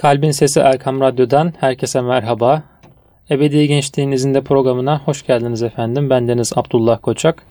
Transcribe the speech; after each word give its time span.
Kalbin 0.00 0.30
Sesi 0.30 0.60
Erkam 0.60 1.00
Radyo'dan 1.00 1.52
herkese 1.60 2.00
merhaba. 2.00 2.62
Ebedi 3.30 3.68
Gençliğinizin 3.68 4.34
de 4.34 4.40
programına 4.40 4.98
hoş 4.98 5.26
geldiniz 5.26 5.62
efendim. 5.62 6.10
Bendeniz 6.10 6.52
Abdullah 6.56 6.98
Koçak. 7.02 7.42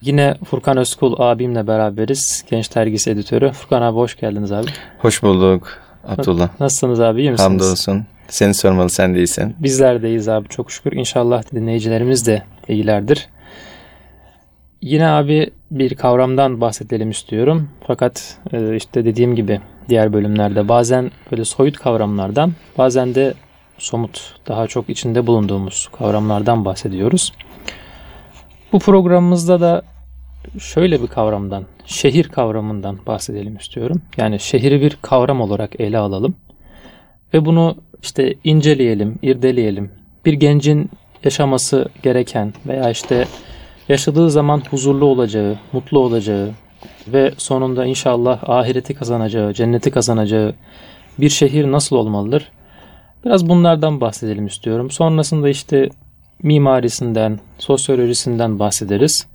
Yine 0.00 0.34
Furkan 0.44 0.76
Özkul 0.76 1.14
abimle 1.18 1.66
beraberiz. 1.66 2.44
Genç 2.50 2.74
Dergisi 2.74 3.10
editörü. 3.10 3.52
Furkan 3.52 3.82
abi 3.82 3.96
hoş 3.96 4.16
geldiniz 4.16 4.52
abi. 4.52 4.66
Hoş 4.98 5.22
bulduk 5.22 5.78
Abdullah. 6.08 6.60
Nasılsınız 6.60 7.00
abi 7.00 7.20
iyi 7.20 7.30
misiniz? 7.30 7.50
Hamdolsun. 7.50 8.06
Seni 8.28 8.54
sormalı 8.54 8.90
sen 8.90 9.14
de 9.14 9.18
iyisin. 9.18 9.56
Bizler 9.58 10.02
de 10.02 10.08
iyiyiz 10.08 10.28
abi 10.28 10.48
çok 10.48 10.72
şükür. 10.72 10.92
İnşallah 10.92 11.42
dinleyicilerimiz 11.54 12.26
de 12.26 12.42
iyilerdir. 12.68 13.28
Yine 14.84 15.08
abi 15.08 15.50
bir 15.70 15.94
kavramdan 15.94 16.60
bahsedelim 16.60 17.10
istiyorum. 17.10 17.68
Fakat 17.86 18.38
e, 18.52 18.76
işte 18.76 19.04
dediğim 19.04 19.36
gibi 19.36 19.60
diğer 19.88 20.12
bölümlerde 20.12 20.68
bazen 20.68 21.10
böyle 21.30 21.44
soyut 21.44 21.78
kavramlardan 21.78 22.52
bazen 22.78 23.14
de 23.14 23.34
somut 23.78 24.34
daha 24.48 24.66
çok 24.66 24.90
içinde 24.90 25.26
bulunduğumuz 25.26 25.88
kavramlardan 25.98 26.64
bahsediyoruz. 26.64 27.32
Bu 28.72 28.78
programımızda 28.78 29.60
da 29.60 29.82
şöyle 30.58 31.02
bir 31.02 31.06
kavramdan, 31.06 31.64
şehir 31.86 32.28
kavramından 32.28 32.98
bahsedelim 33.06 33.56
istiyorum. 33.56 34.02
Yani 34.16 34.40
şehri 34.40 34.80
bir 34.80 34.98
kavram 35.02 35.40
olarak 35.40 35.80
ele 35.80 35.98
alalım. 35.98 36.34
Ve 37.34 37.44
bunu 37.44 37.76
işte 38.02 38.34
inceleyelim, 38.44 39.18
irdeleyelim. 39.22 39.90
Bir 40.24 40.32
gencin 40.32 40.90
yaşaması 41.24 41.88
gereken 42.02 42.54
veya 42.66 42.90
işte 42.90 43.26
yaşadığı 43.88 44.30
zaman 44.30 44.62
huzurlu 44.70 45.04
olacağı, 45.04 45.58
mutlu 45.72 45.98
olacağı 45.98 46.50
ve 47.08 47.32
sonunda 47.36 47.86
inşallah 47.86 48.48
ahireti 48.48 48.94
kazanacağı, 48.94 49.52
cenneti 49.52 49.90
kazanacağı 49.90 50.54
bir 51.18 51.28
şehir 51.28 51.72
nasıl 51.72 51.96
olmalıdır? 51.96 52.50
Biraz 53.24 53.48
bunlardan 53.48 54.00
bahsedelim 54.00 54.46
istiyorum. 54.46 54.90
Sonrasında 54.90 55.48
işte 55.48 55.88
mimarisinden, 56.42 57.40
sosyolojisinden 57.58 58.58
bahsederiz. 58.58 59.26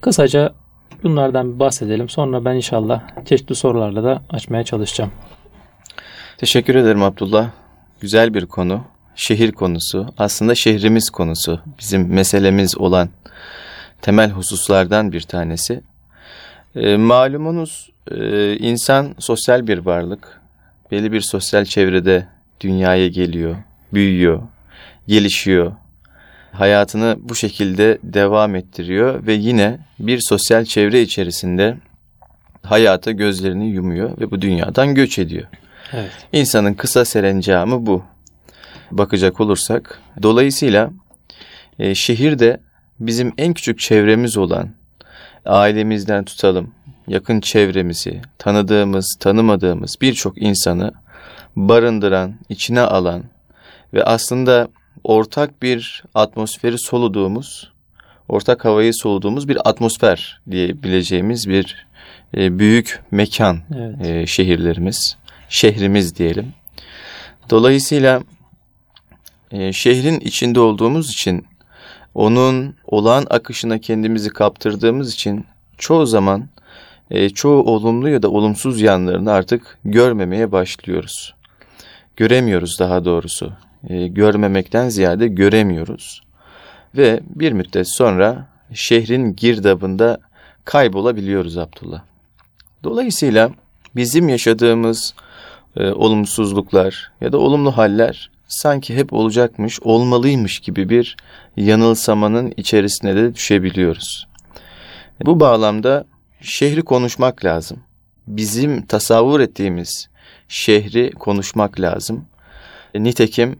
Kısaca 0.00 0.52
bunlardan 1.02 1.58
bahsedelim. 1.58 2.08
Sonra 2.08 2.44
ben 2.44 2.54
inşallah 2.54 3.02
çeşitli 3.24 3.54
sorularla 3.54 4.04
da 4.04 4.22
açmaya 4.30 4.64
çalışacağım. 4.64 5.10
Teşekkür 6.38 6.74
ederim 6.74 7.02
Abdullah. 7.02 7.50
Güzel 8.00 8.34
bir 8.34 8.46
konu. 8.46 8.80
Şehir 9.18 9.52
konusu. 9.52 10.14
Aslında 10.18 10.54
şehrimiz 10.54 11.10
konusu. 11.10 11.60
Bizim 11.78 12.14
meselemiz 12.14 12.78
olan 12.78 13.08
temel 14.02 14.30
hususlardan 14.30 15.12
bir 15.12 15.20
tanesi. 15.20 15.80
E, 16.76 16.96
malumunuz 16.96 17.90
e, 18.10 18.56
insan 18.56 19.14
sosyal 19.18 19.66
bir 19.66 19.78
varlık. 19.78 20.40
Belli 20.90 21.12
bir 21.12 21.20
sosyal 21.20 21.64
çevrede 21.64 22.26
dünyaya 22.60 23.08
geliyor, 23.08 23.56
büyüyor, 23.92 24.42
gelişiyor. 25.08 25.72
Hayatını 26.52 27.16
bu 27.20 27.34
şekilde 27.34 27.98
devam 28.02 28.54
ettiriyor 28.54 29.26
ve 29.26 29.32
yine 29.32 29.78
bir 29.98 30.20
sosyal 30.20 30.64
çevre 30.64 31.02
içerisinde 31.02 31.76
hayata 32.62 33.10
gözlerini 33.10 33.68
yumuyor 33.68 34.20
ve 34.20 34.30
bu 34.30 34.42
dünyadan 34.42 34.94
göç 34.94 35.18
ediyor. 35.18 35.46
Evet. 35.92 36.10
İnsanın 36.32 36.74
kısa 36.74 37.04
serencamı 37.04 37.86
bu. 37.86 38.04
Bakacak 38.90 39.40
olursak. 39.40 40.02
Dolayısıyla 40.22 40.90
e, 41.78 41.94
şehir 41.94 42.38
de 42.38 42.60
bizim 43.00 43.32
en 43.38 43.54
küçük 43.54 43.78
çevremiz 43.78 44.36
olan 44.36 44.70
ailemizden 45.44 46.24
tutalım, 46.24 46.70
yakın 47.08 47.40
çevremizi, 47.40 48.22
tanıdığımız, 48.38 49.16
tanımadığımız 49.20 49.96
birçok 50.00 50.42
insanı 50.42 50.92
barındıran, 51.56 52.34
içine 52.48 52.80
alan 52.80 53.24
ve 53.94 54.04
aslında 54.04 54.68
ortak 55.04 55.62
bir 55.62 56.04
atmosferi 56.14 56.78
soluduğumuz, 56.78 57.72
ortak 58.28 58.64
havayı 58.64 58.94
soluduğumuz 58.94 59.48
bir 59.48 59.68
atmosfer 59.68 60.40
diyebileceğimiz 60.50 61.48
bir 61.48 61.86
e, 62.36 62.58
büyük 62.58 63.00
mekan 63.10 63.58
evet. 63.76 64.06
e, 64.06 64.26
şehirlerimiz, 64.26 65.16
şehrimiz 65.48 66.16
diyelim. 66.16 66.52
Dolayısıyla 67.50 68.22
e, 69.50 69.72
şehrin 69.72 70.20
içinde 70.20 70.60
olduğumuz 70.60 71.10
için 71.10 71.46
onun 72.14 72.74
olağan 72.84 73.26
akışına 73.30 73.78
kendimizi 73.78 74.30
kaptırdığımız 74.30 75.14
için 75.14 75.46
çoğu 75.78 76.06
zaman 76.06 76.48
e, 77.10 77.30
çoğu 77.30 77.62
olumlu 77.62 78.08
ya 78.08 78.22
da 78.22 78.30
olumsuz 78.30 78.80
yanlarını 78.80 79.32
artık 79.32 79.78
görmemeye 79.84 80.52
başlıyoruz. 80.52 81.34
Göremiyoruz 82.16 82.78
daha 82.78 83.04
doğrusu. 83.04 83.52
E, 83.88 84.06
görmemekten 84.06 84.88
ziyade 84.88 85.28
göremiyoruz. 85.28 86.22
Ve 86.96 87.20
bir 87.34 87.52
müddet 87.52 87.88
sonra 87.88 88.46
şehrin 88.72 89.36
girdabında 89.36 90.18
kaybolabiliyoruz 90.64 91.58
Abdullah. 91.58 92.02
Dolayısıyla 92.84 93.50
bizim 93.96 94.28
yaşadığımız 94.28 95.14
e, 95.76 95.90
olumsuzluklar 95.90 97.12
ya 97.20 97.32
da 97.32 97.38
olumlu 97.38 97.76
haller 97.76 98.30
sanki 98.48 98.96
hep 98.96 99.12
olacakmış, 99.12 99.80
olmalıymış 99.82 100.60
gibi 100.60 100.88
bir 100.88 101.16
yanılsamanın 101.56 102.52
içerisine 102.56 103.16
de 103.16 103.34
düşebiliyoruz. 103.34 104.28
Bu 105.26 105.40
bağlamda 105.40 106.04
şehri 106.40 106.82
konuşmak 106.82 107.44
lazım. 107.44 107.78
Bizim 108.26 108.86
tasavvur 108.86 109.40
ettiğimiz 109.40 110.08
şehri 110.48 111.10
konuşmak 111.10 111.80
lazım. 111.80 112.24
Nitekim 112.94 113.58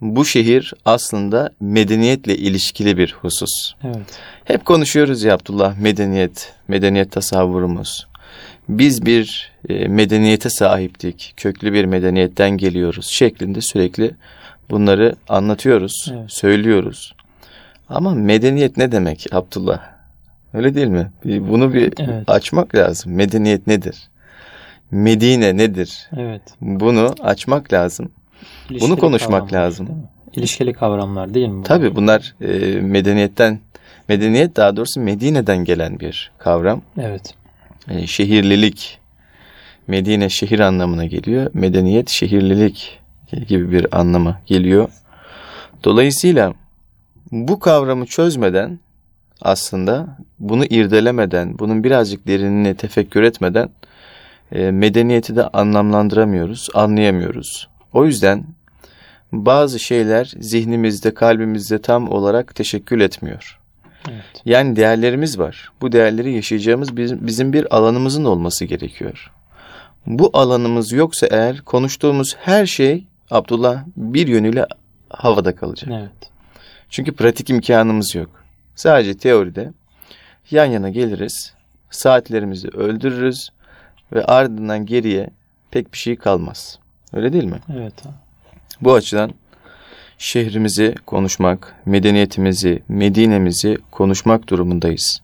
bu 0.00 0.24
şehir 0.24 0.74
aslında 0.84 1.50
medeniyetle 1.60 2.36
ilişkili 2.36 2.98
bir 2.98 3.16
husus. 3.20 3.74
Evet. 3.84 4.20
Hep 4.44 4.64
konuşuyoruz 4.64 5.22
ya 5.22 5.34
Abdullah 5.34 5.78
medeniyet, 5.78 6.52
medeniyet 6.68 7.12
tasavvurumuz. 7.12 8.07
Biz 8.68 9.06
bir 9.06 9.52
e, 9.68 9.88
medeniyete 9.88 10.50
sahiptik, 10.50 11.34
köklü 11.36 11.72
bir 11.72 11.84
medeniyetten 11.84 12.50
geliyoruz 12.50 13.06
şeklinde 13.06 13.60
sürekli 13.60 14.10
bunları 14.70 15.14
anlatıyoruz, 15.28 16.12
evet. 16.12 16.32
söylüyoruz. 16.32 17.14
Ama 17.88 18.14
medeniyet 18.14 18.76
ne 18.76 18.92
demek 18.92 19.26
Abdullah? 19.32 19.80
Öyle 20.54 20.74
değil 20.74 20.86
mi? 20.86 21.10
Bunu 21.24 21.74
bir 21.74 21.92
evet. 21.98 22.24
açmak 22.26 22.74
lazım. 22.74 23.12
Medeniyet 23.12 23.66
nedir? 23.66 24.08
Medine 24.90 25.56
nedir? 25.56 26.08
Evet. 26.16 26.42
Bunu 26.60 27.14
açmak 27.20 27.72
lazım. 27.72 28.10
İlişkili 28.70 28.90
Bunu 28.90 28.98
konuşmak 28.98 29.52
lazım. 29.52 29.88
İlişkili 30.32 30.72
kavramlar 30.72 31.34
değil 31.34 31.48
mi? 31.48 31.64
Tabii 31.64 31.96
bunlar 31.96 32.34
e, 32.40 32.80
medeniyetten, 32.80 33.60
medeniyet 34.08 34.56
daha 34.56 34.76
doğrusu 34.76 35.00
Medine'den 35.00 35.64
gelen 35.64 36.00
bir 36.00 36.32
kavram. 36.38 36.82
Evet. 37.00 37.34
E, 37.88 38.06
şehirlilik, 38.06 38.98
Medine 39.86 40.28
şehir 40.28 40.60
anlamına 40.60 41.04
geliyor. 41.04 41.50
Medeniyet 41.54 42.08
şehirlilik 42.08 43.00
gibi 43.48 43.72
bir 43.72 43.98
anlama 44.00 44.40
geliyor. 44.46 44.88
Dolayısıyla 45.84 46.54
bu 47.32 47.58
kavramı 47.58 48.06
çözmeden 48.06 48.78
aslında 49.42 50.16
bunu 50.38 50.64
irdelemeden, 50.64 51.58
bunun 51.58 51.84
birazcık 51.84 52.26
derinini 52.26 52.74
tefekkür 52.74 53.22
etmeden 53.22 53.68
e, 54.52 54.70
medeniyeti 54.70 55.36
de 55.36 55.48
anlamlandıramıyoruz, 55.48 56.68
anlayamıyoruz. 56.74 57.68
O 57.92 58.06
yüzden 58.06 58.44
bazı 59.32 59.78
şeyler 59.78 60.32
zihnimizde, 60.40 61.14
kalbimizde 61.14 61.82
tam 61.82 62.08
olarak 62.10 62.54
teşekkül 62.54 63.00
etmiyor. 63.00 63.58
Evet. 64.08 64.42
Yani 64.44 64.76
değerlerimiz 64.76 65.38
var. 65.38 65.72
Bu 65.80 65.92
değerleri 65.92 66.32
yaşayacağımız 66.32 66.96
bizim, 66.96 67.26
bizim 67.26 67.52
bir 67.52 67.76
alanımızın 67.76 68.24
olması 68.24 68.64
gerekiyor. 68.64 69.32
Bu 70.06 70.30
alanımız 70.32 70.92
yoksa 70.92 71.26
eğer 71.26 71.60
konuştuğumuz 71.60 72.36
her 72.40 72.66
şey 72.66 73.04
Abdullah 73.30 73.84
bir 73.96 74.26
yönüyle 74.28 74.66
havada 75.10 75.54
kalacak. 75.54 75.90
Evet. 75.92 76.30
Çünkü 76.90 77.12
pratik 77.12 77.50
imkanımız 77.50 78.14
yok. 78.14 78.30
Sadece 78.74 79.16
teoride 79.16 79.72
yan 80.50 80.64
yana 80.64 80.88
geliriz, 80.88 81.54
saatlerimizi 81.90 82.68
öldürürüz 82.68 83.48
ve 84.12 84.24
ardından 84.24 84.86
geriye 84.86 85.30
pek 85.70 85.92
bir 85.92 85.98
şey 85.98 86.16
kalmaz. 86.16 86.78
Öyle 87.12 87.32
değil 87.32 87.44
mi? 87.44 87.58
Evet. 87.76 87.94
Bu 88.80 88.94
açıdan 88.94 89.30
şehrimizi 90.18 90.94
konuşmak, 91.06 91.74
medeniyetimizi, 91.86 92.82
Medine'mizi 92.88 93.78
konuşmak 93.90 94.48
durumundayız. 94.48 95.22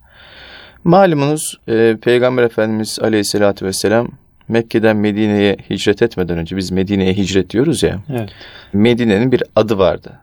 Malumunuz 0.85 1.58
e, 1.69 1.96
Peygamber 2.02 2.43
Efendimiz 2.43 2.99
Aleyhisselatü 3.02 3.67
Vesselam 3.67 4.08
Mekke'den 4.49 4.96
Medine'ye 4.96 5.56
hicret 5.70 6.02
etmeden 6.02 6.38
önce 6.38 6.56
biz 6.56 6.70
Medine'ye 6.70 7.14
hicret 7.14 7.50
diyoruz 7.50 7.82
ya. 7.82 8.02
Evet. 8.11 8.31
Medine'nin 8.73 9.32
bir 9.32 9.43
adı 9.56 9.79
vardı. 9.79 10.20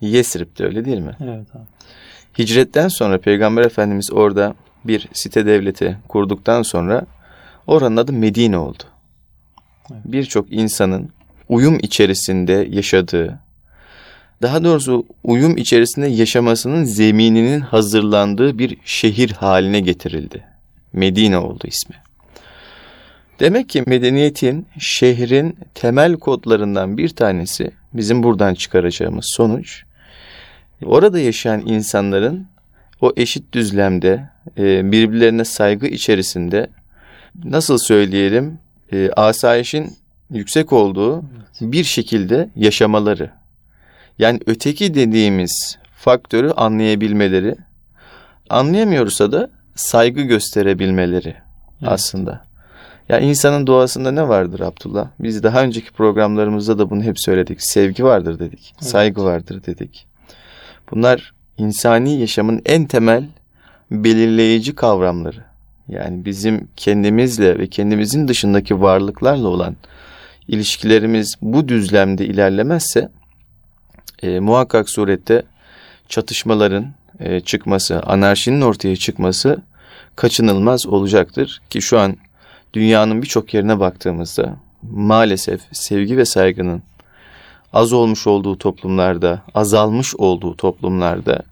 Yesrib'de 0.00 0.64
öyle 0.64 0.84
değil 0.84 0.98
mi? 0.98 1.16
Evet. 1.20 1.46
Abi. 1.54 1.62
Hicretten 2.38 2.88
sonra 2.88 3.18
Peygamber 3.18 3.62
Efendimiz 3.62 4.12
orada 4.12 4.54
bir 4.84 5.08
site 5.12 5.46
devleti 5.46 5.96
kurduktan 6.08 6.62
sonra 6.62 7.06
oranın 7.66 7.96
adı 7.96 8.12
Medine 8.12 8.58
oldu. 8.58 8.82
birçok 10.04 10.52
insanın 10.52 11.10
uyum 11.48 11.78
içerisinde 11.82 12.66
yaşadığı, 12.70 13.38
daha 14.42 14.64
doğrusu 14.64 15.06
uyum 15.24 15.56
içerisinde 15.56 16.06
yaşamasının 16.08 16.84
zemininin 16.84 17.60
hazırlandığı 17.60 18.58
bir 18.58 18.76
şehir 18.84 19.30
haline 19.30 19.80
getirildi. 19.80 20.44
Medine 20.92 21.38
oldu 21.38 21.64
ismi. 21.66 21.96
Demek 23.40 23.68
ki 23.68 23.82
medeniyetin, 23.86 24.66
şehrin 24.78 25.56
temel 25.74 26.16
kodlarından 26.16 26.98
bir 26.98 27.08
tanesi 27.08 27.70
bizim 27.94 28.22
buradan 28.22 28.54
çıkaracağımız 28.54 29.26
sonuç, 29.28 29.82
orada 30.84 31.18
yaşayan 31.18 31.66
insanların 31.66 32.46
o 33.00 33.12
eşit 33.16 33.52
düzlemde, 33.52 34.28
e, 34.58 34.92
birbirlerine 34.92 35.44
saygı 35.44 35.86
içerisinde, 35.86 36.70
nasıl 37.44 37.78
söyleyelim, 37.78 38.58
e, 38.92 39.10
asayişin 39.16 39.96
yüksek 40.30 40.72
olduğu 40.72 41.24
bir 41.60 41.84
şekilde 41.84 42.50
yaşamaları. 42.56 43.37
Yani 44.18 44.40
öteki 44.46 44.94
dediğimiz 44.94 45.78
faktörü 45.96 46.50
anlayabilmeleri, 46.50 47.56
anlayamıyorsa 48.50 49.32
da 49.32 49.50
saygı 49.74 50.22
gösterebilmeleri 50.22 51.28
evet. 51.28 51.92
aslında. 51.92 52.48
Ya 53.08 53.18
insanın 53.18 53.66
doğasında 53.66 54.10
ne 54.10 54.28
vardır 54.28 54.60
Abdullah? 54.60 55.08
Biz 55.20 55.42
daha 55.42 55.62
önceki 55.62 55.92
programlarımızda 55.92 56.78
da 56.78 56.90
bunu 56.90 57.02
hep 57.02 57.20
söyledik. 57.20 57.62
Sevgi 57.62 58.04
vardır 58.04 58.38
dedik. 58.38 58.74
Evet. 58.74 58.90
Saygı 58.90 59.24
vardır 59.24 59.62
dedik. 59.66 60.06
Bunlar 60.90 61.32
insani 61.58 62.20
yaşamın 62.20 62.62
en 62.66 62.86
temel 62.86 63.24
belirleyici 63.90 64.74
kavramları. 64.74 65.44
Yani 65.88 66.24
bizim 66.24 66.68
kendimizle 66.76 67.58
ve 67.58 67.66
kendimizin 67.66 68.28
dışındaki 68.28 68.80
varlıklarla 68.80 69.48
olan 69.48 69.76
ilişkilerimiz 70.48 71.34
bu 71.42 71.68
düzlemde 71.68 72.26
ilerlemezse 72.26 73.08
e, 74.22 74.40
muhakkak 74.40 74.90
surette 74.90 75.42
çatışmaların 76.08 76.86
e, 77.20 77.40
çıkması, 77.40 78.02
anarşinin 78.02 78.60
ortaya 78.60 78.96
çıkması 78.96 79.62
kaçınılmaz 80.16 80.86
olacaktır. 80.86 81.60
Ki 81.70 81.82
şu 81.82 81.98
an 81.98 82.16
dünyanın 82.72 83.22
birçok 83.22 83.54
yerine 83.54 83.80
baktığımızda 83.80 84.56
maalesef 84.82 85.60
sevgi 85.72 86.16
ve 86.16 86.24
saygının 86.24 86.82
az 87.72 87.92
olmuş 87.92 88.26
olduğu 88.26 88.58
toplumlarda, 88.58 89.42
azalmış 89.54 90.14
olduğu 90.16 90.56
toplumlarda 90.56 91.42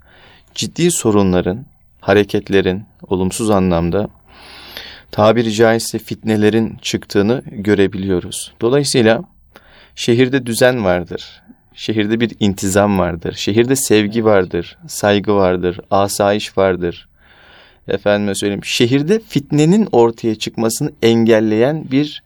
ciddi 0.55 0.91
sorunların, 0.91 1.67
hareketlerin 2.01 2.85
olumsuz 3.09 3.51
anlamda 3.51 4.09
tabiri 5.11 5.53
caizse 5.53 5.99
fitnelerin 5.99 6.79
çıktığını 6.83 7.43
görebiliyoruz. 7.47 8.53
Dolayısıyla 8.61 9.25
şehirde 9.97 10.47
düzen 10.47 10.85
vardır. 10.85 11.43
Şehirde 11.77 12.21
bir 12.21 12.33
intizam 12.41 12.99
vardır. 12.99 13.33
Şehirde 13.33 13.77
sevgi 13.77 14.25
vardır, 14.25 14.79
saygı 14.87 15.35
vardır, 15.35 15.81
asayiş 15.91 16.59
vardır. 16.59 17.09
Efendime 17.89 18.35
söyleyeyim, 18.35 18.65
şehirde 18.65 19.21
fitnenin 19.21 19.89
ortaya 19.93 20.35
çıkmasını 20.35 20.93
engelleyen 21.03 21.91
bir 21.91 22.23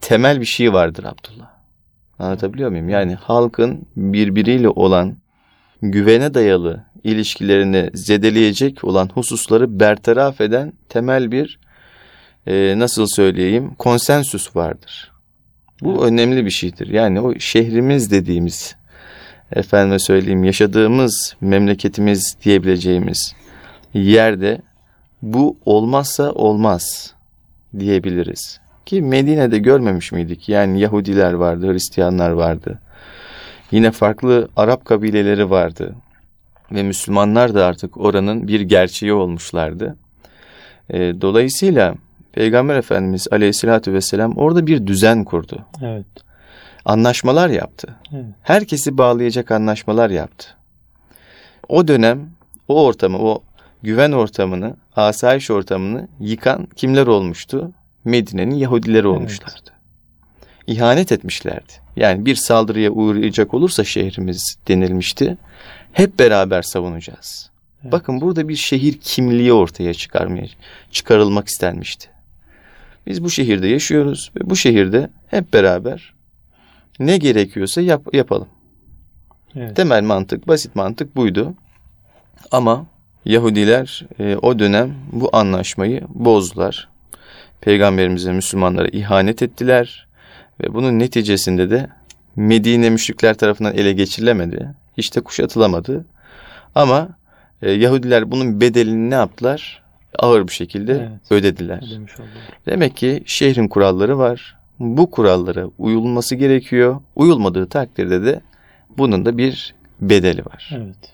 temel 0.00 0.40
bir 0.40 0.46
şey 0.46 0.72
vardır 0.72 1.04
Abdullah. 1.04 1.50
Anlatabiliyor 2.18 2.70
muyum? 2.70 2.88
Yani 2.88 3.14
halkın 3.14 3.86
birbiriyle 3.96 4.68
olan 4.68 5.16
güvene 5.82 6.34
dayalı 6.34 6.84
ilişkilerini 7.04 7.90
zedeleyecek 7.94 8.84
olan 8.84 9.10
hususları 9.14 9.80
bertaraf 9.80 10.40
eden 10.40 10.72
temel 10.88 11.32
bir 11.32 11.58
e, 12.46 12.74
nasıl 12.78 13.06
söyleyeyim 13.06 13.74
konsensüs 13.78 14.56
vardır. 14.56 15.12
Bu 15.82 15.92
evet. 15.92 16.02
önemli 16.02 16.44
bir 16.44 16.50
şeydir. 16.50 16.88
Yani 16.88 17.20
o 17.20 17.38
şehrimiz 17.38 18.10
dediğimiz 18.10 18.76
efendime 19.52 19.98
söyleyeyim 19.98 20.44
yaşadığımız 20.44 21.36
memleketimiz 21.40 22.36
diyebileceğimiz 22.44 23.34
yerde 23.94 24.60
bu 25.22 25.56
olmazsa 25.64 26.32
olmaz 26.32 27.14
diyebiliriz. 27.78 28.60
Ki 28.86 29.02
Medine'de 29.02 29.58
görmemiş 29.58 30.12
miydik? 30.12 30.48
Yani 30.48 30.80
Yahudiler 30.80 31.32
vardı, 31.32 31.72
Hristiyanlar 31.72 32.30
vardı. 32.30 32.78
Yine 33.70 33.90
farklı 33.90 34.48
Arap 34.56 34.84
kabileleri 34.84 35.50
vardı. 35.50 35.94
Ve 36.72 36.82
Müslümanlar 36.82 37.54
da 37.54 37.66
artık 37.66 37.96
oranın 37.96 38.48
bir 38.48 38.60
gerçeği 38.60 39.12
olmuşlardı. 39.12 39.96
E, 40.90 40.98
dolayısıyla 41.20 41.94
Peygamber 42.32 42.76
Efendimiz 42.76 43.26
Aleyhisselatü 43.30 43.92
vesselam 43.92 44.36
orada 44.36 44.66
bir 44.66 44.86
düzen 44.86 45.24
kurdu. 45.24 45.64
Evet. 45.82 46.06
Anlaşmalar 46.84 47.48
yaptı. 47.48 47.94
Evet. 48.12 48.24
Herkesi 48.42 48.98
bağlayacak 48.98 49.50
anlaşmalar 49.50 50.10
yaptı. 50.10 50.46
O 51.68 51.88
dönem 51.88 52.30
o 52.68 52.84
ortamı, 52.84 53.18
o 53.18 53.42
güven 53.82 54.12
ortamını, 54.12 54.76
asayiş 54.96 55.50
ortamını 55.50 56.08
yıkan 56.20 56.68
kimler 56.76 57.06
olmuştu? 57.06 57.72
Medine'nin 58.04 58.54
Yahudileri 58.54 59.06
olmuşlardı. 59.06 59.54
Evet. 59.64 59.74
İhanet 60.66 61.12
etmişlerdi. 61.12 61.72
Yani 61.96 62.26
bir 62.26 62.34
saldırıya 62.34 62.90
uğrayacak 62.90 63.54
olursa 63.54 63.84
şehrimiz 63.84 64.56
denilmişti. 64.68 65.36
Hep 65.92 66.18
beraber 66.18 66.62
savunacağız. 66.62 67.50
Evet. 67.82 67.92
Bakın 67.92 68.20
burada 68.20 68.48
bir 68.48 68.56
şehir 68.56 68.98
kimliği 69.00 69.52
ortaya 69.52 69.94
çıkarmaya 69.94 70.46
çıkarılmak 70.90 71.48
istenmişti. 71.48 72.08
Biz 73.06 73.24
bu 73.24 73.30
şehirde 73.30 73.68
yaşıyoruz 73.68 74.32
ve 74.36 74.50
bu 74.50 74.56
şehirde 74.56 75.10
hep 75.26 75.52
beraber 75.52 76.14
ne 76.98 77.16
gerekiyorsa 77.16 77.80
yap, 77.80 78.14
yapalım. 78.14 78.48
Evet. 79.56 79.76
Temel 79.76 80.02
mantık, 80.02 80.48
basit 80.48 80.76
mantık 80.76 81.16
buydu. 81.16 81.54
Ama 82.50 82.86
Yahudiler 83.24 84.06
e, 84.18 84.36
o 84.36 84.58
dönem 84.58 84.94
bu 85.12 85.30
anlaşmayı 85.32 86.02
bozdular. 86.08 86.88
Peygamberimize, 87.60 88.32
Müslümanlara 88.32 88.88
ihanet 88.88 89.42
ettiler 89.42 90.06
ve 90.62 90.74
bunun 90.74 90.98
neticesinde 90.98 91.70
de 91.70 91.90
Medine 92.36 92.90
müşrikler 92.90 93.34
tarafından 93.34 93.74
ele 93.74 93.92
geçirilemedi. 93.92 94.70
Hiç 94.98 95.16
de 95.16 95.20
kuşatılamadı. 95.20 96.04
Ama 96.74 97.08
e, 97.62 97.70
Yahudiler 97.70 98.30
bunun 98.30 98.60
bedelini 98.60 99.10
ne 99.10 99.14
yaptılar? 99.14 99.82
Ağır 100.18 100.48
bir 100.48 100.52
şekilde 100.52 100.92
evet, 100.92 101.32
ödediler. 101.32 101.84
Demek 102.66 102.96
ki 102.96 103.22
şehrin 103.26 103.68
kuralları 103.68 104.18
var. 104.18 104.56
Bu 104.80 105.10
kurallara 105.10 105.66
uyulması 105.78 106.36
gerekiyor. 106.36 107.00
Uyulmadığı 107.16 107.66
takdirde 107.66 108.24
de 108.24 108.40
bunun 108.98 109.26
da 109.26 109.38
bir 109.38 109.74
bedeli 110.00 110.44
var. 110.44 110.70
Evet. 110.76 111.12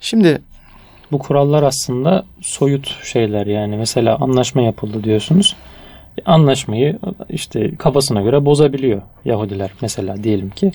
Şimdi 0.00 0.40
bu 1.12 1.18
kurallar 1.18 1.62
aslında 1.62 2.24
soyut 2.40 3.04
şeyler 3.04 3.46
yani 3.46 3.76
mesela 3.76 4.16
anlaşma 4.16 4.62
yapıldı 4.62 5.04
diyorsunuz. 5.04 5.56
Anlaşmayı 6.24 6.98
işte 7.28 7.76
kafasına 7.76 8.20
göre 8.20 8.44
bozabiliyor 8.44 9.02
Yahudiler 9.24 9.70
mesela 9.82 10.24
diyelim 10.24 10.50
ki. 10.50 10.72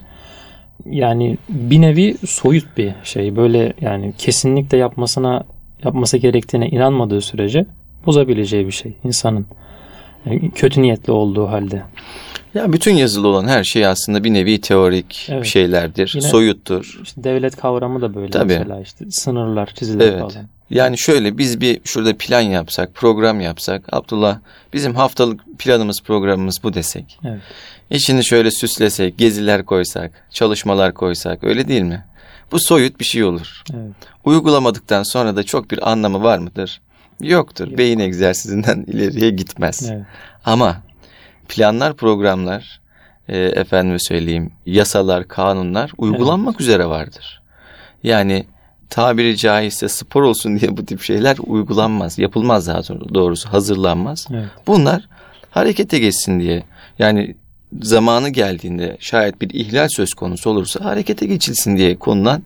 Yani 0.85 1.37
bir 1.49 1.81
nevi 1.81 2.17
soyut 2.27 2.77
bir 2.77 2.93
şey. 3.03 3.35
Böyle 3.35 3.73
yani 3.81 4.13
kesinlikle 4.17 4.77
yapmasına 4.77 5.43
yapması 5.83 6.17
gerektiğine 6.17 6.69
inanmadığı 6.69 7.21
sürece 7.21 7.65
bozabileceği 8.05 8.67
bir 8.67 8.71
şey 8.71 8.93
insanın. 9.03 9.45
Kötü 10.55 10.81
niyetli 10.81 11.11
olduğu 11.11 11.47
halde. 11.47 11.83
Ya 12.53 12.73
bütün 12.73 12.95
yazılı 12.95 13.27
olan 13.27 13.47
her 13.47 13.63
şey 13.63 13.85
aslında 13.85 14.23
bir 14.23 14.33
nevi 14.33 14.61
teorik 14.61 15.27
evet. 15.31 15.45
şeylerdir, 15.45 16.11
Yine 16.15 16.27
soyuttur. 16.27 16.99
Işte 17.03 17.23
devlet 17.23 17.55
kavramı 17.55 18.01
da 18.01 18.15
böyle 18.15 18.29
Tabii. 18.31 18.57
mesela 18.57 18.81
işte 18.81 19.05
sınırlar 19.11 19.67
çizilir 19.75 20.05
evet. 20.05 20.19
falan. 20.19 20.47
Yani 20.69 20.97
şöyle 20.97 21.37
biz 21.37 21.61
bir 21.61 21.81
şurada 21.83 22.17
plan 22.17 22.41
yapsak, 22.41 22.95
program 22.95 23.41
yapsak, 23.41 23.83
Abdullah 23.91 24.39
bizim 24.73 24.95
haftalık 24.95 25.41
planımız, 25.59 26.01
programımız 26.01 26.59
bu 26.63 26.73
desek. 26.73 27.19
Evet. 27.25 27.41
İçini 27.89 28.25
şöyle 28.25 28.51
süslesek, 28.51 29.17
geziler 29.17 29.65
koysak, 29.65 30.11
çalışmalar 30.29 30.93
koysak 30.93 31.43
öyle 31.43 31.67
değil 31.67 31.81
mi? 31.81 32.05
Bu 32.51 32.59
soyut 32.59 32.99
bir 32.99 33.05
şey 33.05 33.23
olur. 33.23 33.63
Evet. 33.73 33.95
Uygulamadıktan 34.25 35.03
sonra 35.03 35.35
da 35.35 35.43
çok 35.43 35.71
bir 35.71 35.91
anlamı 35.91 36.23
var 36.23 36.37
mıdır? 36.37 36.81
Yoktur. 37.23 37.67
Yok. 37.67 37.77
Beyin 37.77 37.99
egzersizinden 37.99 38.81
ileriye 38.87 39.29
gitmez. 39.29 39.89
Evet. 39.91 40.05
Ama 40.45 40.83
planlar, 41.47 41.93
programlar, 41.93 42.81
e, 43.27 43.37
efendime 43.37 43.99
söyleyeyim, 43.99 44.51
yasalar, 44.65 45.27
kanunlar 45.27 45.91
uygulanmak 45.97 46.55
evet. 46.55 46.61
üzere 46.61 46.85
vardır. 46.85 47.41
Yani 48.03 48.45
tabiri 48.89 49.37
caizse 49.37 49.89
spor 49.89 50.21
olsun 50.21 50.55
diye 50.59 50.77
bu 50.77 50.85
tip 50.85 51.01
şeyler 51.01 51.37
uygulanmaz, 51.45 52.19
yapılmaz 52.19 52.67
daha 52.67 52.83
doğrusu 53.13 53.49
hazırlanmaz. 53.49 54.27
Evet. 54.31 54.49
Bunlar 54.67 55.07
harekete 55.49 55.99
geçsin 55.99 56.39
diye. 56.39 56.63
Yani 56.99 57.35
zamanı 57.81 58.29
geldiğinde 58.29 58.97
şayet 58.99 59.41
bir 59.41 59.49
ihlal 59.49 59.87
söz 59.89 60.13
konusu 60.13 60.49
olursa 60.49 60.85
harekete 60.85 61.25
geçilsin 61.25 61.77
diye 61.77 61.95
konulan, 61.95 62.43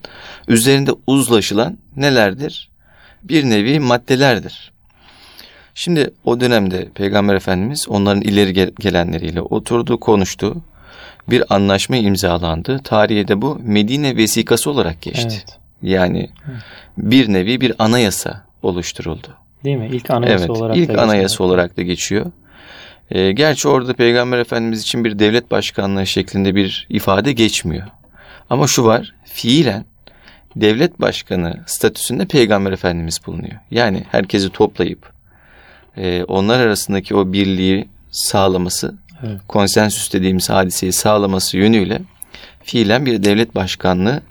üzerinde 0.47 0.91
uzlaşılan 1.07 1.77
nelerdir? 1.95 2.69
Bir 3.29 3.43
nevi 3.43 3.79
maddelerdir. 3.79 4.71
Şimdi 5.75 6.11
o 6.23 6.39
dönemde 6.39 6.89
Peygamber 6.95 7.35
Efendimiz 7.35 7.89
onların 7.89 8.21
ileri 8.21 8.73
gelenleriyle 8.79 9.41
oturdu, 9.41 9.99
konuştu. 9.99 10.55
Bir 11.29 11.55
anlaşma 11.55 11.95
imzalandı. 11.95 12.79
Tarihe 12.83 13.27
de 13.27 13.41
bu 13.41 13.59
Medine 13.63 14.17
vesikası 14.17 14.71
olarak 14.71 15.01
geçti. 15.01 15.27
Evet. 15.31 15.59
Yani 15.81 16.29
bir 16.97 17.33
nevi 17.33 17.61
bir 17.61 17.73
anayasa 17.79 18.45
oluşturuldu. 18.61 19.27
Değil 19.63 19.77
mi? 19.77 19.89
İlk 19.91 20.09
anayasa 20.09 20.45
evet, 20.45 20.49
olarak 20.49 20.77
ilk 20.77 20.93
da 20.93 21.01
anayasa 21.01 21.33
geçiyor. 21.33 21.49
olarak 21.49 21.77
da 21.77 21.81
geçiyor. 21.81 22.31
E, 23.11 23.31
gerçi 23.31 23.67
orada 23.67 23.93
Peygamber 23.93 24.37
Efendimiz 24.37 24.81
için 24.81 25.03
bir 25.03 25.19
devlet 25.19 25.51
başkanlığı 25.51 26.07
şeklinde 26.07 26.55
bir 26.55 26.87
ifade 26.89 27.31
geçmiyor. 27.33 27.87
Ama 28.49 28.67
şu 28.67 28.83
var, 28.83 29.13
fiilen 29.25 29.85
devlet 30.55 31.01
başkanı 31.01 31.63
statüsünde 31.65 32.25
Peygamber 32.25 32.71
Efendimiz 32.71 33.19
bulunuyor. 33.27 33.59
Yani 33.71 34.03
herkesi 34.11 34.49
toplayıp 34.49 35.11
e, 35.97 36.23
onlar 36.23 36.59
arasındaki 36.59 37.15
o 37.15 37.33
birliği 37.33 37.87
sağlaması, 38.11 38.95
evet. 39.23 39.39
konsensüs 39.47 40.13
dediğimiz 40.13 40.49
hadiseyi 40.49 40.93
sağlaması 40.93 41.57
yönüyle 41.57 42.01
fiilen 42.63 43.05
bir 43.05 43.23
devlet 43.23 43.55
başkanlığı 43.55 44.21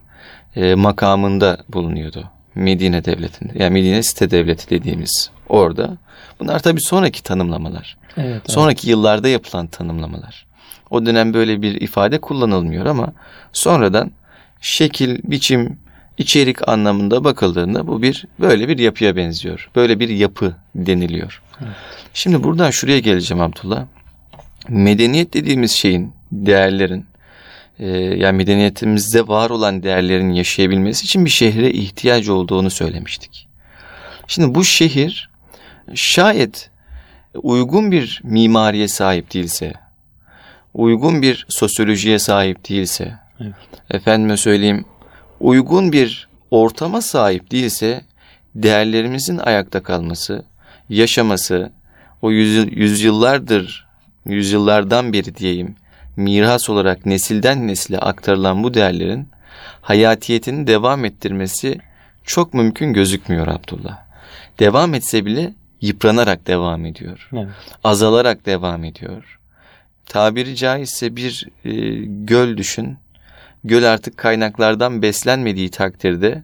e, 0.57 0.75
makamında 0.75 1.59
bulunuyordu. 1.69 2.31
Medine 2.55 3.05
devletinde. 3.05 3.53
Yani 3.55 3.73
Medine 3.73 4.03
site 4.03 4.31
devleti 4.31 4.71
dediğimiz 4.71 5.31
orada. 5.49 5.97
Bunlar 6.41 6.59
tabii 6.59 6.81
sonraki 6.81 7.23
tanımlamalar. 7.23 7.97
Evet, 8.17 8.43
sonraki 8.51 8.79
evet. 8.81 8.91
yıllarda 8.91 9.29
yapılan 9.29 9.67
tanımlamalar. 9.67 10.47
O 10.91 11.07
dönem 11.07 11.35
böyle 11.35 11.63
bir 11.63 11.81
ifade 11.81 12.21
kullanılmıyor 12.21 12.87
ama 12.87 13.13
sonradan 13.53 14.11
şekil, 14.61 15.21
biçim, 15.25 15.79
içerik 16.19 16.69
anlamında 16.69 17.25
bakıldığında 17.25 17.87
bu 17.87 18.03
bir 18.03 18.25
böyle 18.41 18.69
bir 18.69 18.79
yapıya 18.79 19.17
benziyor. 19.17 19.71
Böyle 19.77 20.01
bir 20.01 20.09
yapı 20.09 20.57
deniliyor. 20.75 21.43
Evet. 21.61 21.73
Şimdi 22.15 22.43
buradan 22.43 22.71
şuraya 22.71 22.99
geleceğim 22.99 23.43
Abdullah. 23.43 23.87
Medeniyet 24.69 25.35
dediğimiz 25.35 25.71
şeyin, 25.71 26.13
değerlerin, 26.33 27.07
e, 27.79 27.89
yani 27.97 28.37
medeniyetimizde 28.37 29.29
var 29.29 29.51
olan 29.51 29.83
değerlerin 29.83 30.33
yaşayabilmesi 30.33 31.05
için 31.05 31.25
bir 31.25 31.31
şehre 31.31 31.71
ihtiyacı 31.71 32.35
olduğunu 32.35 32.71
söylemiştik. 32.71 33.49
Şimdi 34.27 34.55
bu 34.55 34.65
şehir 34.65 35.31
şayet 35.95 36.71
uygun 37.35 37.93
bir 37.93 38.21
mimariye 38.25 38.89
sahip 38.89 39.35
değilse, 39.35 39.73
uygun 40.75 41.23
bir 41.23 41.47
sosyolojiye 41.49 42.19
sahip 42.19 42.69
değilse, 42.69 43.15
evet. 43.41 43.55
efendime 43.91 44.37
söyleyeyim 44.37 44.85
uygun 45.41 45.93
bir 45.93 46.29
ortama 46.51 47.03
sahip 47.03 47.51
değilse 47.51 48.01
değerlerimizin 48.55 49.39
ayakta 49.39 49.83
kalması, 49.83 50.45
yaşaması, 50.89 51.73
o 52.23 52.31
yüz, 52.31 52.77
yüzyıllardır, 52.77 53.87
yüzyıllardan 54.27 55.13
beri 55.13 55.37
diyeyim, 55.37 55.77
miras 56.17 56.71
olarak 56.71 57.07
nesilden 57.07 57.69
nesile 57.69 57.99
aktarılan 57.99 58.63
bu 58.63 58.75
değerlerin 58.75 59.29
hayatiyetini 59.83 60.67
devam 60.67 61.05
ettirmesi 61.05 61.79
çok 62.25 62.55
mümkün 62.55 62.93
gözükmüyor 62.93 63.47
Abdullah. 63.47 63.99
Devam 64.59 64.95
etse 64.95 65.27
bile 65.27 65.53
yıpranarak 65.81 66.47
devam 66.47 66.87
ediyor. 66.87 67.29
Evet. 67.33 67.49
Azalarak 67.85 68.47
devam 68.47 68.85
ediyor. 68.85 69.39
Tabiri 70.07 70.57
caizse 70.57 71.17
bir 71.17 71.49
e, 71.65 71.71
göl 72.05 72.57
düşün. 72.57 72.97
Göl 73.65 73.93
artık 73.93 74.17
kaynaklardan 74.17 75.03
beslenmediği 75.03 75.71
takdirde 75.71 76.43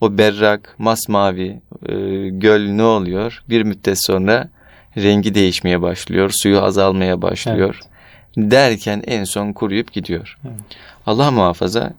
o 0.00 0.18
berrak, 0.18 0.74
masmavi 0.78 1.60
e, 1.88 1.94
göl 2.28 2.68
ne 2.68 2.82
oluyor? 2.82 3.42
Bir 3.48 3.62
müddet 3.62 4.04
sonra 4.04 4.48
rengi 4.96 5.34
değişmeye 5.34 5.82
başlıyor, 5.82 6.30
suyu 6.30 6.62
azalmaya 6.62 7.22
başlıyor. 7.22 7.80
Evet. 7.82 8.50
Derken 8.50 9.02
en 9.06 9.24
son 9.24 9.52
kuruyup 9.52 9.92
gidiyor. 9.92 10.38
Evet. 10.44 10.60
Allah 11.06 11.30
muhafaza 11.30 11.92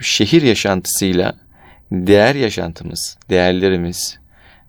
şehir 0.00 0.42
yaşantısıyla 0.42 1.32
değer 1.92 2.34
yaşantımız, 2.34 3.18
değerlerimiz, 3.30 4.18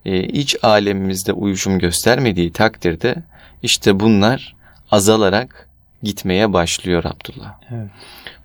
e, 0.06 0.24
iç 0.24 0.56
alemimizde 0.64 1.34
uyuşum 1.34 1.80
göstermediği 1.80 2.54
takdirde 2.54 3.16
işte 3.64 4.00
bunlar 4.00 4.56
azalarak 4.92 5.70
gitmeye 6.04 6.54
başlıyor 6.54 7.04
Abdullah. 7.04 7.54
Evet. 7.72 7.90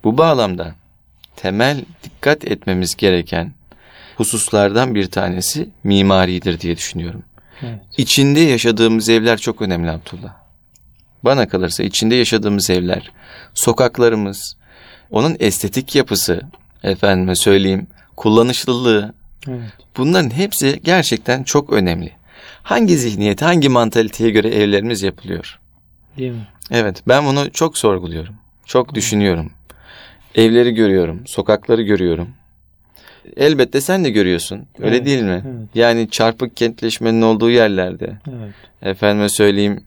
Bu 0.04 0.18
bağlamda 0.18 0.74
temel 1.36 1.84
dikkat 2.04 2.44
etmemiz 2.44 2.96
gereken 2.96 3.52
hususlardan 4.16 4.94
bir 4.94 5.06
tanesi 5.06 5.68
mimaridir 5.84 6.60
diye 6.60 6.76
düşünüyorum. 6.76 7.22
Evet. 7.62 7.78
İçinde 7.96 8.40
yaşadığımız 8.40 9.08
evler 9.08 9.38
çok 9.38 9.62
önemli 9.62 9.90
Abdullah. 9.90 10.34
Bana 11.24 11.48
kalırsa 11.48 11.82
içinde 11.82 12.14
yaşadığımız 12.14 12.70
evler, 12.70 13.12
sokaklarımız, 13.54 14.56
onun 15.10 15.36
estetik 15.40 15.94
yapısı, 15.94 16.42
efendime 16.82 17.34
söyleyeyim, 17.34 17.86
kullanışlılığı, 18.16 19.14
evet. 19.48 19.70
bunların 19.96 20.30
hepsi 20.30 20.80
gerçekten 20.84 21.42
çok 21.42 21.72
önemli. 21.72 22.12
Hangi 22.62 22.98
zihniyet, 22.98 23.42
hangi 23.42 23.68
mantaliteye 23.68 24.30
göre 24.30 24.48
evlerimiz 24.48 25.02
yapılıyor? 25.02 25.58
Değil 26.18 26.30
mi? 26.30 26.46
Evet, 26.70 27.02
ben 27.08 27.26
bunu 27.26 27.50
çok 27.50 27.78
sorguluyorum. 27.78 28.34
Çok 28.66 28.86
evet. 28.86 28.94
düşünüyorum. 28.94 29.52
Evleri 30.34 30.74
görüyorum, 30.74 31.26
sokakları 31.26 31.82
görüyorum. 31.82 32.28
Elbette 33.36 33.80
sen 33.80 34.04
de 34.04 34.10
görüyorsun. 34.10 34.66
Öyle 34.78 34.96
evet, 34.96 35.06
değil 35.06 35.22
mi? 35.22 35.42
Evet. 35.46 35.68
Yani 35.74 36.10
çarpık 36.10 36.56
kentleşmenin 36.56 37.22
olduğu 37.22 37.50
yerlerde. 37.50 38.18
Evet. 38.28 38.54
Efendime 38.82 39.28
söyleyeyim. 39.28 39.84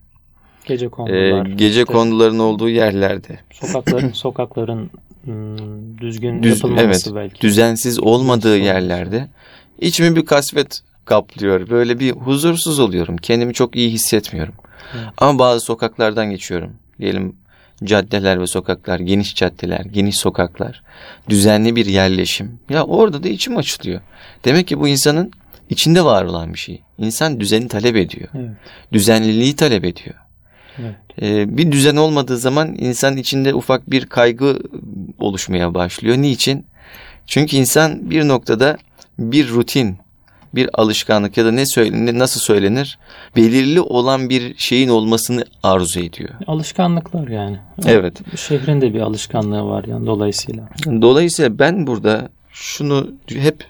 Gece 0.65 0.87
kondular. 0.87 1.45
E, 1.45 1.49
gece 1.49 1.81
işte, 1.81 1.93
konduların 1.93 2.39
olduğu 2.39 2.69
yerlerde. 2.69 3.39
Sokakların 3.51 4.11
sokakların 4.13 4.89
ıı, 5.27 5.57
düzgün 5.97 6.43
Düz, 6.43 6.55
yapılmaması 6.55 7.09
evet, 7.09 7.15
belki. 7.15 7.41
Düzensiz 7.41 7.99
olmadığı 7.99 8.57
yerlerde 8.57 9.27
içimi 9.79 10.15
bir 10.15 10.25
kasvet 10.25 10.81
kaplıyor. 11.05 11.69
Böyle 11.69 11.99
bir 11.99 12.11
huzursuz 12.11 12.79
oluyorum. 12.79 13.17
Kendimi 13.17 13.53
çok 13.53 13.75
iyi 13.75 13.89
hissetmiyorum. 13.89 14.53
Evet. 14.95 15.07
Ama 15.17 15.39
bazı 15.39 15.59
sokaklardan 15.59 16.29
geçiyorum. 16.29 16.73
Diyelim 16.99 17.35
caddeler 17.83 18.41
ve 18.41 18.47
sokaklar, 18.47 18.99
geniş 18.99 19.35
caddeler, 19.35 19.79
geniş 19.79 20.17
sokaklar, 20.17 20.83
düzenli 21.29 21.75
bir 21.75 21.85
yerleşim. 21.85 22.59
Ya 22.69 22.83
orada 22.83 23.23
da 23.23 23.29
içim 23.29 23.57
açılıyor. 23.57 24.01
Demek 24.45 24.67
ki 24.67 24.79
bu 24.79 24.87
insanın 24.87 25.31
içinde 25.69 26.05
var 26.05 26.23
olan 26.23 26.53
bir 26.53 26.59
şey. 26.59 26.81
İnsan 26.97 27.39
düzeni 27.39 27.67
talep 27.67 27.95
ediyor. 27.95 28.29
Evet. 28.35 28.49
Düzenliliği 28.93 29.55
talep 29.55 29.85
ediyor. 29.85 30.15
Evet. 30.79 30.95
Ee, 31.21 31.57
bir 31.57 31.71
düzen 31.71 31.95
olmadığı 31.95 32.37
zaman 32.37 32.75
insan 32.79 33.17
içinde 33.17 33.53
ufak 33.53 33.91
bir 33.91 34.05
kaygı 34.05 34.59
oluşmaya 35.19 35.73
başlıyor. 35.73 36.17
Niçin? 36.17 36.65
Çünkü 37.25 37.57
insan 37.57 38.09
bir 38.09 38.27
noktada 38.27 38.77
bir 39.19 39.49
rutin, 39.49 39.97
bir 40.55 40.69
alışkanlık 40.73 41.37
ya 41.37 41.45
da 41.45 41.51
ne 41.51 41.65
söylenir, 41.65 42.19
nasıl 42.19 42.39
söylenir? 42.39 42.99
Belirli 43.35 43.81
olan 43.81 44.29
bir 44.29 44.57
şeyin 44.57 44.89
olmasını 44.89 45.45
arzu 45.63 45.99
ediyor. 45.99 46.29
Alışkanlıklar 46.47 47.27
yani. 47.27 47.59
Evet. 47.85 48.21
Şehrin 48.37 48.81
de 48.81 48.93
bir 48.93 48.99
alışkanlığı 48.99 49.63
var 49.63 49.83
yani 49.83 50.05
dolayısıyla. 50.07 50.69
Dolayısıyla 50.85 51.59
ben 51.59 51.87
burada 51.87 52.29
şunu 52.51 53.11
hep 53.27 53.65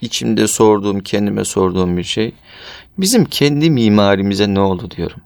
içimde 0.00 0.48
sorduğum, 0.48 1.00
kendime 1.00 1.44
sorduğum 1.44 1.96
bir 1.96 2.04
şey. 2.04 2.32
Bizim 2.98 3.24
kendi 3.24 3.70
mimarimize 3.70 4.54
ne 4.54 4.60
oldu 4.60 4.90
diyorum. 4.90 5.20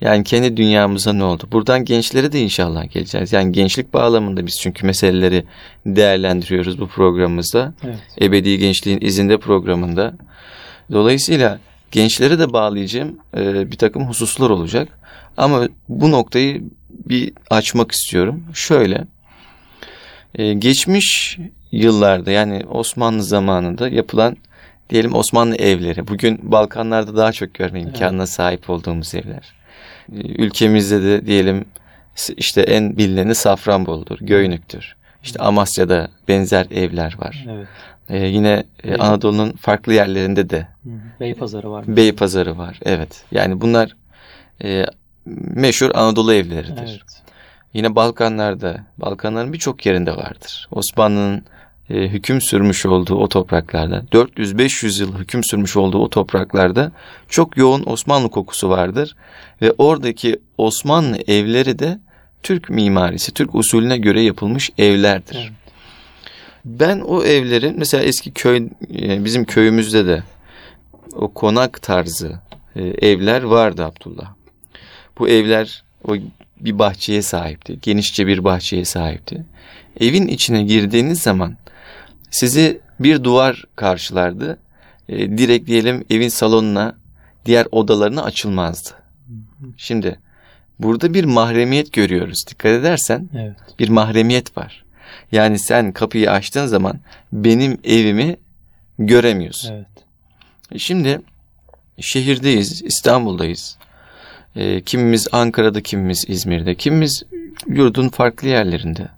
Yani 0.00 0.24
kendi 0.24 0.56
dünyamıza 0.56 1.12
ne 1.12 1.24
oldu? 1.24 1.48
Buradan 1.52 1.84
gençlere 1.84 2.32
de 2.32 2.40
inşallah 2.40 2.90
geleceğiz. 2.90 3.32
Yani 3.32 3.52
gençlik 3.52 3.94
bağlamında 3.94 4.46
biz 4.46 4.60
çünkü 4.60 4.86
meseleleri 4.86 5.44
değerlendiriyoruz 5.86 6.80
bu 6.80 6.88
programımızda. 6.88 7.74
Evet. 7.84 7.98
Ebedi 8.20 8.58
Gençliğin 8.58 9.00
izinde 9.00 9.38
programında. 9.38 10.14
Dolayısıyla 10.92 11.58
gençlere 11.90 12.38
de 12.38 12.52
bağlayacağım 12.52 13.18
e, 13.36 13.70
bir 13.70 13.76
takım 13.76 14.08
hususlar 14.08 14.50
olacak. 14.50 14.88
Ama 15.36 15.68
bu 15.88 16.10
noktayı 16.10 16.62
bir 16.90 17.32
açmak 17.50 17.92
istiyorum. 17.92 18.44
Şöyle, 18.54 19.04
e, 20.34 20.54
geçmiş 20.54 21.38
yıllarda 21.72 22.30
yani 22.30 22.62
Osmanlı 22.70 23.22
zamanında 23.22 23.88
yapılan 23.88 24.36
diyelim 24.90 25.14
Osmanlı 25.14 25.56
evleri. 25.56 26.08
Bugün 26.08 26.52
Balkanlarda 26.52 27.16
daha 27.16 27.32
çok 27.32 27.54
görme 27.54 27.80
imkanına 27.80 28.22
evet. 28.22 28.28
sahip 28.28 28.70
olduğumuz 28.70 29.14
evler. 29.14 29.57
Ülkemizde 30.12 31.02
de 31.02 31.26
diyelim 31.26 31.64
işte 32.36 32.60
en 32.60 32.96
bilineni 32.96 33.34
Safranbolu'dur, 33.34 34.18
Göynük'tür. 34.20 34.96
İşte 35.22 35.38
Amasya'da 35.40 36.08
benzer 36.28 36.66
evler 36.70 37.16
var. 37.18 37.46
Evet. 37.50 37.68
Ee, 38.08 38.26
yine 38.26 38.64
e, 38.84 38.96
Anadolu'nun 38.96 39.52
farklı 39.52 39.94
yerlerinde 39.94 40.50
de 40.50 40.68
Beypazarı 41.20 41.70
var. 41.70 41.84
Beypazarı 41.96 42.58
var. 42.58 42.80
Evet. 42.84 43.24
Yani 43.32 43.60
bunlar 43.60 43.96
e, 44.64 44.84
meşhur 45.54 45.90
Anadolu 45.94 46.32
evleridir. 46.32 46.82
Evet. 46.82 47.22
Yine 47.74 47.94
Balkanlarda, 47.96 48.84
Balkanların 48.98 49.52
birçok 49.52 49.86
yerinde 49.86 50.16
vardır. 50.16 50.68
Osmanlı'nın 50.70 51.44
e, 51.90 52.08
hüküm 52.08 52.40
sürmüş 52.40 52.86
olduğu 52.86 53.14
o 53.14 53.28
topraklarda, 53.28 54.04
400-500 54.12 55.00
yıl 55.00 55.18
hüküm 55.18 55.44
sürmüş 55.44 55.76
olduğu 55.76 55.98
o 55.98 56.10
topraklarda 56.10 56.92
çok 57.28 57.56
yoğun 57.56 57.82
Osmanlı 57.86 58.30
kokusu 58.30 58.70
vardır. 58.70 59.16
Ve 59.62 59.72
oradaki 59.78 60.40
Osmanlı 60.58 61.18
evleri 61.26 61.78
de 61.78 61.98
Türk 62.42 62.70
mimarisi, 62.70 63.34
Türk 63.34 63.54
usulüne 63.54 63.98
göre 63.98 64.22
yapılmış 64.22 64.70
evlerdir. 64.78 65.36
Evet. 65.40 65.52
Ben 66.64 67.00
o 67.00 67.24
evlerin 67.24 67.78
mesela 67.78 68.04
eski 68.04 68.32
köy, 68.32 68.68
e, 68.94 69.24
bizim 69.24 69.44
köyümüzde 69.44 70.06
de 70.06 70.22
o 71.12 71.32
konak 71.32 71.82
tarzı 71.82 72.40
e, 72.76 72.82
evler 72.82 73.42
vardı 73.42 73.84
Abdullah. 73.84 74.32
Bu 75.18 75.28
evler 75.28 75.84
o 76.04 76.16
bir 76.60 76.78
bahçeye 76.78 77.22
sahipti. 77.22 77.78
Genişçe 77.82 78.26
bir 78.26 78.44
bahçeye 78.44 78.84
sahipti. 78.84 79.44
Evin 80.00 80.28
içine 80.28 80.62
girdiğiniz 80.62 81.20
zaman 81.20 81.56
sizi 82.30 82.80
bir 83.00 83.24
duvar 83.24 83.64
karşılardı. 83.76 84.58
E, 85.08 85.38
direkt 85.38 85.66
diyelim 85.66 86.04
evin 86.10 86.28
salonuna, 86.28 86.96
diğer 87.46 87.66
odalarına 87.72 88.22
açılmazdı. 88.22 88.90
Şimdi 89.76 90.18
burada 90.78 91.14
bir 91.14 91.24
mahremiyet 91.24 91.92
görüyoruz. 91.92 92.44
Dikkat 92.50 92.70
edersen 92.72 93.28
evet. 93.34 93.56
bir 93.78 93.88
mahremiyet 93.88 94.56
var. 94.58 94.84
Yani 95.32 95.58
sen 95.58 95.92
kapıyı 95.92 96.30
açtığın 96.30 96.66
zaman 96.66 97.00
benim 97.32 97.78
evimi 97.84 98.36
göremiyorsun. 98.98 99.72
Evet. 99.72 99.86
Şimdi 100.76 101.20
şehirdeyiz, 102.00 102.82
İstanbul'dayız. 102.82 103.78
E, 104.56 104.80
kimimiz 104.80 105.28
Ankara'da, 105.32 105.80
kimimiz 105.80 106.24
İzmir'de, 106.28 106.74
kimimiz 106.74 107.22
yurdun 107.66 108.08
farklı 108.08 108.48
yerlerinde. 108.48 109.08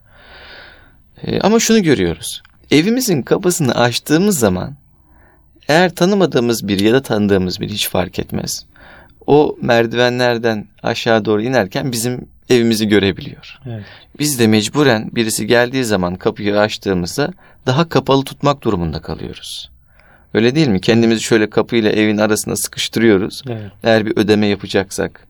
E, 1.22 1.40
ama 1.40 1.60
şunu 1.60 1.82
görüyoruz. 1.82 2.42
Evimizin 2.70 3.22
kapısını 3.22 3.74
açtığımız 3.74 4.38
zaman 4.38 4.76
eğer 5.68 5.94
tanımadığımız 5.94 6.68
bir 6.68 6.80
ya 6.80 6.92
da 6.92 7.02
tanıdığımız 7.02 7.60
bir 7.60 7.68
hiç 7.68 7.88
fark 7.88 8.18
etmez. 8.18 8.66
O 9.26 9.56
merdivenlerden 9.62 10.66
aşağı 10.82 11.24
doğru 11.24 11.42
inerken 11.42 11.92
bizim 11.92 12.28
evimizi 12.48 12.88
görebiliyor. 12.88 13.58
Evet. 13.66 13.84
Biz 14.18 14.38
de 14.38 14.46
mecburen 14.46 15.10
birisi 15.12 15.46
geldiği 15.46 15.84
zaman 15.84 16.16
kapıyı 16.16 16.58
açtığımızda 16.58 17.32
daha 17.66 17.88
kapalı 17.88 18.24
tutmak 18.24 18.62
durumunda 18.62 19.00
kalıyoruz. 19.00 19.70
Öyle 20.34 20.54
değil 20.54 20.68
mi? 20.68 20.80
Kendimizi 20.80 21.22
şöyle 21.22 21.50
kapıyla 21.50 21.90
evin 21.90 22.18
arasına 22.18 22.56
sıkıştırıyoruz. 22.56 23.42
Evet. 23.48 23.72
Eğer 23.82 24.06
bir 24.06 24.16
ödeme 24.16 24.46
yapacaksak, 24.46 25.26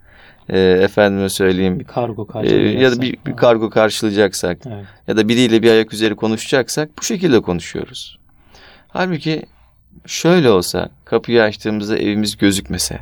e, 0.49 0.59
efendime 0.59 1.29
söyleyeyim. 1.29 1.81
Bir 1.81 1.85
kargo 1.85 2.29
e, 2.43 2.57
ya 2.57 2.93
da 2.93 3.03
bir, 3.03 3.17
bir 3.27 3.37
kargo 3.37 3.71
karşılayacaksak 3.71 4.59
evet. 4.67 4.85
ya 5.09 5.17
da 5.17 5.29
biriyle 5.29 5.63
bir 5.63 5.71
ayak 5.71 5.93
üzeri 5.93 6.17
konuşacaksak 6.17 6.99
bu 6.99 7.03
şekilde 7.03 7.41
konuşuyoruz. 7.41 8.19
Halbuki 8.89 9.43
şöyle 10.07 10.51
olsa 10.51 10.89
kapıyı 11.05 11.43
açtığımızda 11.43 11.99
evimiz 11.99 12.37
gözükmese 12.37 13.01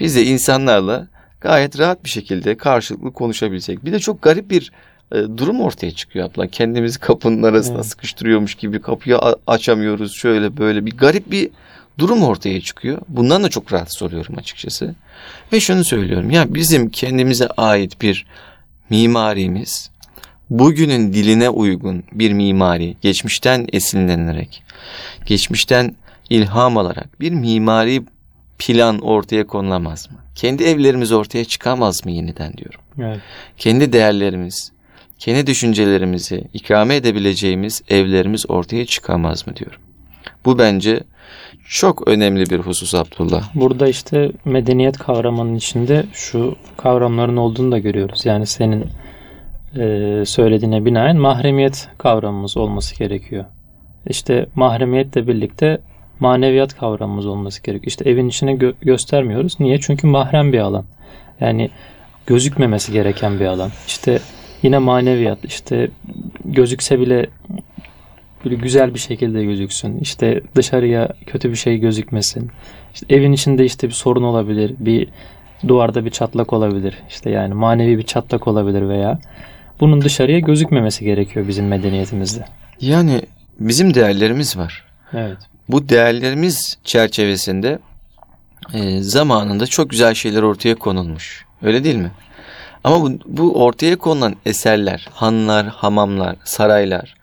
biz 0.00 0.16
de 0.16 0.24
insanlarla 0.24 1.08
gayet 1.40 1.78
rahat 1.78 2.04
bir 2.04 2.08
şekilde 2.08 2.56
karşılıklı 2.56 3.12
konuşabilsek. 3.12 3.84
Bir 3.84 3.92
de 3.92 3.98
çok 3.98 4.22
garip 4.22 4.50
bir 4.50 4.72
e, 5.12 5.16
durum 5.16 5.60
ortaya 5.60 5.90
çıkıyor 5.90 6.30
abla. 6.30 6.46
Kendimizi 6.46 6.98
kapının 7.00 7.42
arasına 7.42 7.74
evet. 7.74 7.86
sıkıştırıyormuş 7.86 8.54
gibi 8.54 8.80
kapıyı 8.80 9.18
açamıyoruz 9.46 10.12
şöyle 10.12 10.56
böyle 10.56 10.86
bir 10.86 10.96
garip 10.96 11.30
bir 11.30 11.50
durum 12.00 12.22
ortaya 12.22 12.60
çıkıyor. 12.60 12.98
Bundan 13.08 13.42
da 13.42 13.48
çok 13.48 13.72
rahatsız 13.72 14.02
oluyorum 14.02 14.38
açıkçası. 14.38 14.94
Ve 15.52 15.60
şunu 15.60 15.84
söylüyorum 15.84 16.30
ya 16.30 16.54
bizim 16.54 16.90
kendimize 16.90 17.48
ait 17.48 18.02
bir 18.02 18.26
mimarimiz 18.90 19.90
bugünün 20.50 21.12
diline 21.12 21.48
uygun 21.48 22.04
bir 22.12 22.32
mimari 22.32 22.96
geçmişten 23.00 23.66
esinlenerek 23.72 24.62
geçmişten 25.26 25.96
ilham 26.30 26.78
alarak 26.78 27.20
bir 27.20 27.32
mimari 27.32 28.02
plan 28.58 29.00
ortaya 29.00 29.46
konulamaz 29.46 30.10
mı? 30.10 30.18
Kendi 30.34 30.64
evlerimiz 30.64 31.12
ortaya 31.12 31.44
çıkamaz 31.44 32.04
mı 32.04 32.10
yeniden 32.10 32.52
diyorum. 32.52 32.80
Evet. 32.98 33.20
Kendi 33.56 33.92
değerlerimiz, 33.92 34.72
kendi 35.18 35.46
düşüncelerimizi 35.46 36.44
ikame 36.54 36.96
edebileceğimiz 36.96 37.82
evlerimiz 37.88 38.50
ortaya 38.50 38.86
çıkamaz 38.86 39.46
mı 39.46 39.56
diyorum. 39.56 39.80
Bu 40.44 40.58
bence 40.58 41.00
çok 41.70 42.08
önemli 42.08 42.50
bir 42.50 42.58
husus 42.58 42.94
Abdullah. 42.94 43.50
Burada 43.54 43.88
işte 43.88 44.32
medeniyet 44.44 44.98
kavramının 44.98 45.54
içinde 45.54 46.04
şu 46.12 46.56
kavramların 46.76 47.36
olduğunu 47.36 47.72
da 47.72 47.78
görüyoruz. 47.78 48.26
Yani 48.26 48.46
senin 48.46 48.86
e, 49.76 50.24
söylediğine 50.26 50.84
binaen 50.84 51.16
mahremiyet 51.16 51.88
kavramımız 51.98 52.56
olması 52.56 52.98
gerekiyor. 52.98 53.44
İşte 54.06 54.46
mahremiyetle 54.54 55.26
birlikte 55.26 55.78
maneviyat 56.20 56.76
kavramımız 56.76 57.26
olması 57.26 57.62
gerekiyor. 57.62 57.88
İşte 57.88 58.10
evin 58.10 58.28
içine 58.28 58.52
gö- 58.52 58.74
göstermiyoruz. 58.80 59.60
Niye? 59.60 59.80
Çünkü 59.80 60.06
mahrem 60.06 60.52
bir 60.52 60.58
alan. 60.58 60.84
Yani 61.40 61.70
gözükmemesi 62.26 62.92
gereken 62.92 63.40
bir 63.40 63.46
alan. 63.46 63.70
İşte 63.86 64.20
yine 64.62 64.78
maneviyat. 64.78 65.44
İşte 65.44 65.90
gözükse 66.44 67.00
bile 67.00 67.26
böyle 68.44 68.54
güzel 68.54 68.94
bir 68.94 68.98
şekilde 68.98 69.44
gözüksün. 69.44 69.98
İşte 69.98 70.40
dışarıya 70.54 71.08
kötü 71.26 71.50
bir 71.50 71.56
şey 71.56 71.78
gözükmesin. 71.78 72.50
İşte 72.94 73.06
evin 73.14 73.32
içinde 73.32 73.64
işte 73.64 73.88
bir 73.88 73.92
sorun 73.92 74.22
olabilir. 74.22 74.74
Bir 74.78 75.08
duvarda 75.68 76.04
bir 76.04 76.10
çatlak 76.10 76.52
olabilir. 76.52 76.94
İşte 77.08 77.30
yani 77.30 77.54
manevi 77.54 77.98
bir 77.98 78.02
çatlak 78.02 78.48
olabilir 78.48 78.88
veya 78.88 79.18
bunun 79.80 80.02
dışarıya 80.02 80.38
gözükmemesi 80.38 81.04
gerekiyor 81.04 81.48
bizim 81.48 81.68
medeniyetimizde. 81.68 82.44
Yani 82.80 83.22
bizim 83.60 83.94
değerlerimiz 83.94 84.56
var. 84.56 84.84
Evet. 85.12 85.38
Bu 85.68 85.88
değerlerimiz 85.88 86.78
çerçevesinde 86.84 87.78
e, 88.74 89.02
zamanında 89.02 89.66
çok 89.66 89.90
güzel 89.90 90.14
şeyler 90.14 90.42
ortaya 90.42 90.74
konulmuş. 90.74 91.44
Öyle 91.62 91.84
değil 91.84 91.96
mi? 91.96 92.10
Ama 92.84 93.02
bu, 93.02 93.18
bu 93.26 93.64
ortaya 93.64 93.96
konulan 93.96 94.36
eserler, 94.46 95.08
hanlar, 95.12 95.66
hamamlar, 95.66 96.36
saraylar, 96.44 97.14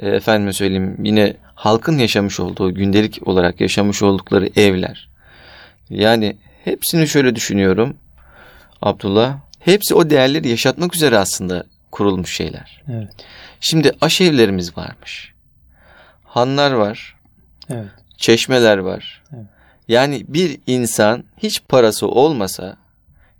e, 0.00 0.08
efendime 0.08 0.52
söyleyeyim 0.52 0.96
yine 1.04 1.36
halkın 1.54 1.98
yaşamış 1.98 2.40
olduğu, 2.40 2.74
gündelik 2.74 3.28
olarak 3.28 3.60
yaşamış 3.60 4.02
oldukları 4.02 4.50
evler. 4.56 5.08
Yani 5.90 6.36
hepsini 6.64 7.08
şöyle 7.08 7.34
düşünüyorum 7.34 7.96
Abdullah. 8.82 9.36
Hepsi 9.58 9.94
o 9.94 10.10
değerleri 10.10 10.48
yaşatmak 10.48 10.96
üzere 10.96 11.18
aslında 11.18 11.64
kurulmuş 11.90 12.36
şeyler. 12.36 12.82
Evet. 12.92 13.08
Şimdi 13.60 13.92
aşevlerimiz 14.00 14.76
varmış. 14.76 15.32
Hanlar 16.24 16.72
var. 16.72 17.16
Evet. 17.70 17.88
Çeşmeler 18.16 18.78
var. 18.78 19.22
Evet. 19.34 19.44
Yani 19.88 20.24
bir 20.28 20.58
insan 20.66 21.24
hiç 21.38 21.62
parası 21.68 22.08
olmasa 22.08 22.76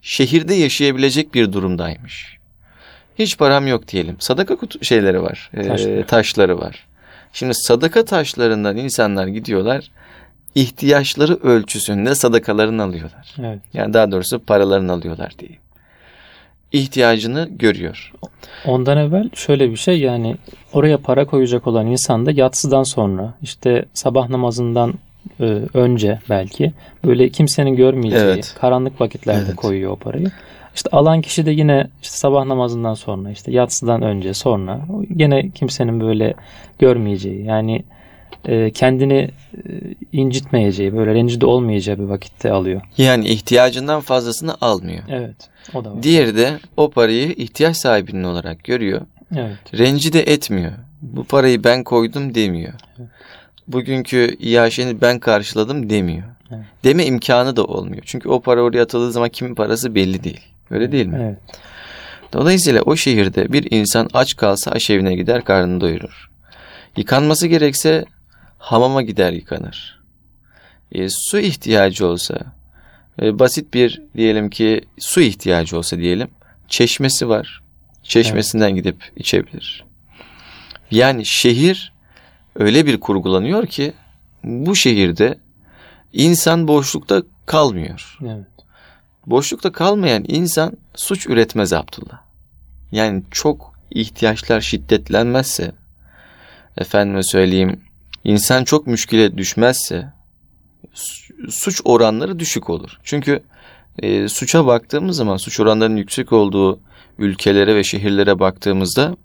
şehirde 0.03 0.55
yaşayabilecek 0.55 1.35
bir 1.35 1.53
durumdaymış. 1.53 2.40
Hiç 3.19 3.39
param 3.39 3.67
yok 3.67 3.89
diyelim. 3.89 4.17
Sadaka 4.19 4.57
kutu 4.57 4.85
şeyleri 4.85 5.23
var. 5.23 5.51
E, 5.55 6.05
taşları 6.05 6.59
var. 6.59 6.87
Şimdi 7.33 7.55
sadaka 7.55 8.05
taşlarından 8.05 8.77
insanlar 8.77 9.27
gidiyorlar. 9.27 9.91
ihtiyaçları 10.55 11.35
ölçüsünde 11.43 12.15
sadakalarını 12.15 12.83
alıyorlar. 12.83 13.35
Evet. 13.39 13.59
Yani 13.75 13.95
daha 13.95 14.13
doğrusu 14.13 14.39
paralarını 14.39 14.93
alıyorlar 14.93 15.33
diye. 15.39 15.51
İhtiyacını 16.73 17.49
görüyor. 17.51 18.13
Ondan 18.67 18.99
evvel 18.99 19.31
şöyle 19.35 19.71
bir 19.71 19.77
şey 19.77 20.01
yani 20.01 20.37
oraya 20.73 20.99
para 20.99 21.25
koyacak 21.25 21.67
olan 21.67 21.87
insan 21.87 22.27
da 22.27 22.31
yatsıdan 22.31 22.83
sonra 22.83 23.35
işte 23.43 23.85
sabah 23.95 24.29
namazından 24.29 24.95
e, 25.41 25.45
önce 25.75 26.19
belki 26.31 26.73
böyle 27.05 27.29
kimsenin 27.29 27.77
görmeyeceği 27.77 28.23
evet. 28.23 28.55
karanlık 28.61 29.01
vakitlerde 29.01 29.45
evet. 29.47 29.57
koyuyor 29.57 29.91
o 29.91 29.97
parayı. 29.97 30.31
İşte 30.75 30.91
alan 30.93 31.21
kişi 31.21 31.47
de 31.47 31.51
yine 31.51 31.87
işte 32.03 32.17
sabah 32.17 32.45
namazından 32.45 32.95
sonra 32.95 33.31
işte 33.31 33.53
yatsıdan 33.53 34.03
önce 34.03 34.35
sonra 34.35 34.81
yine 35.17 35.51
kimsenin 35.51 36.01
böyle 36.01 36.35
görmeyeceği 36.79 37.45
yani 37.45 37.85
e, 38.49 38.71
kendini 38.71 39.31
e, 39.55 39.61
incitmeyeceği 40.13 40.97
böyle 40.97 41.15
rencide 41.15 41.47
olmayacağı 41.47 41.99
bir 41.99 42.05
vakitte 42.05 42.53
alıyor. 42.53 42.81
Yani 42.99 43.29
ihtiyacından 43.29 44.01
fazlasını 44.01 44.57
almıyor. 44.61 45.03
Evet 45.09 45.51
o 45.75 45.85
da 45.85 45.91
var. 45.91 46.03
Diğeri 46.03 46.37
de 46.37 46.59
o 46.77 46.91
parayı 46.91 47.33
ihtiyaç 47.33 47.77
sahibinin 47.77 48.25
olarak 48.25 48.65
görüyor. 48.65 49.01
Evet. 49.37 49.79
Rencide 49.79 50.21
etmiyor. 50.21 50.73
Bu 51.03 51.25
parayı 51.25 51.65
ben 51.65 51.85
koydum 51.85 52.35
demiyor. 52.35 52.73
Evet. 52.99 53.09
Bugünkü 53.69 54.37
iaşeni 54.39 55.01
ben 55.01 55.19
karşıladım 55.19 55.91
demiyor. 55.91 56.25
Evet. 56.51 56.65
Deme 56.85 57.05
imkanı 57.05 57.57
da 57.57 57.65
olmuyor. 57.65 58.03
Çünkü 58.07 58.29
o 58.29 58.41
para 58.41 58.63
oraya 58.63 58.83
atıldığı 58.83 59.13
zaman 59.13 59.29
kimin 59.29 59.55
parası 59.55 59.95
belli 59.95 60.25
değil. 60.25 60.41
Öyle 60.71 60.93
değil 60.93 61.07
mi? 61.07 61.19
Evet. 61.23 61.39
Dolayısıyla 62.33 62.83
o 62.83 62.97
şehirde 62.97 63.53
bir 63.53 63.71
insan 63.71 64.11
aç 64.13 64.37
kalsa 64.37 64.71
aşevine 64.71 65.15
gider 65.15 65.45
karnını 65.45 65.81
doyurur. 65.81 66.31
Yıkanması 66.97 67.47
gerekse 67.47 68.05
hamama 68.59 69.03
gider 69.03 69.33
yıkanır. 69.33 70.01
E, 70.93 71.09
su 71.09 71.39
ihtiyacı 71.39 72.07
olsa, 72.07 72.39
e, 73.23 73.39
basit 73.39 73.75
bir 73.75 74.03
diyelim 74.17 74.51
ki 74.51 74.81
su 74.99 75.21
ihtiyacı 75.21 75.79
olsa 75.79 75.99
diyelim, 75.99 76.29
çeşmesi 76.69 77.29
var. 77.29 77.63
Çeşmesinden 78.03 78.69
evet. 78.69 78.77
gidip 78.77 79.13
içebilir. 79.17 79.85
Yani 80.91 81.27
şehir 81.27 81.93
öyle 82.57 82.87
bir 82.87 83.01
kurgulanıyor 83.01 83.67
ki 83.67 83.93
bu 84.45 84.77
şehirde 84.77 85.39
insan 86.13 86.69
boşlukta 86.69 87.23
kalmıyor. 87.47 88.19
Evet. 88.23 88.60
Boşlukta 89.27 89.73
kalmayan 89.73 90.25
insan 90.29 90.73
suç 90.95 91.27
üretmez 91.27 91.73
Abdullah. 91.73 92.21
Yani 92.93 93.23
çok 93.31 93.75
ihtiyaçlar 93.91 94.61
şiddetlenmezse, 94.61 95.73
efendime 96.79 97.23
söyleyeyim, 97.23 97.81
insan 98.25 98.65
çok 98.65 98.87
müşkile 98.87 99.39
düşmezse, 99.39 100.13
suç 101.49 101.81
oranları 101.85 102.39
düşük 102.39 102.71
olur. 102.71 102.99
Çünkü 103.03 103.43
e, 103.99 104.29
suça 104.29 104.67
baktığımız 104.67 105.17
zaman, 105.17 105.37
suç 105.37 105.61
oranlarının 105.61 105.97
yüksek 105.97 106.33
olduğu 106.33 106.81
ülkelere 107.19 107.77
ve 107.77 107.85
şehirlere 107.85 108.39
baktığımızda, 108.39 109.17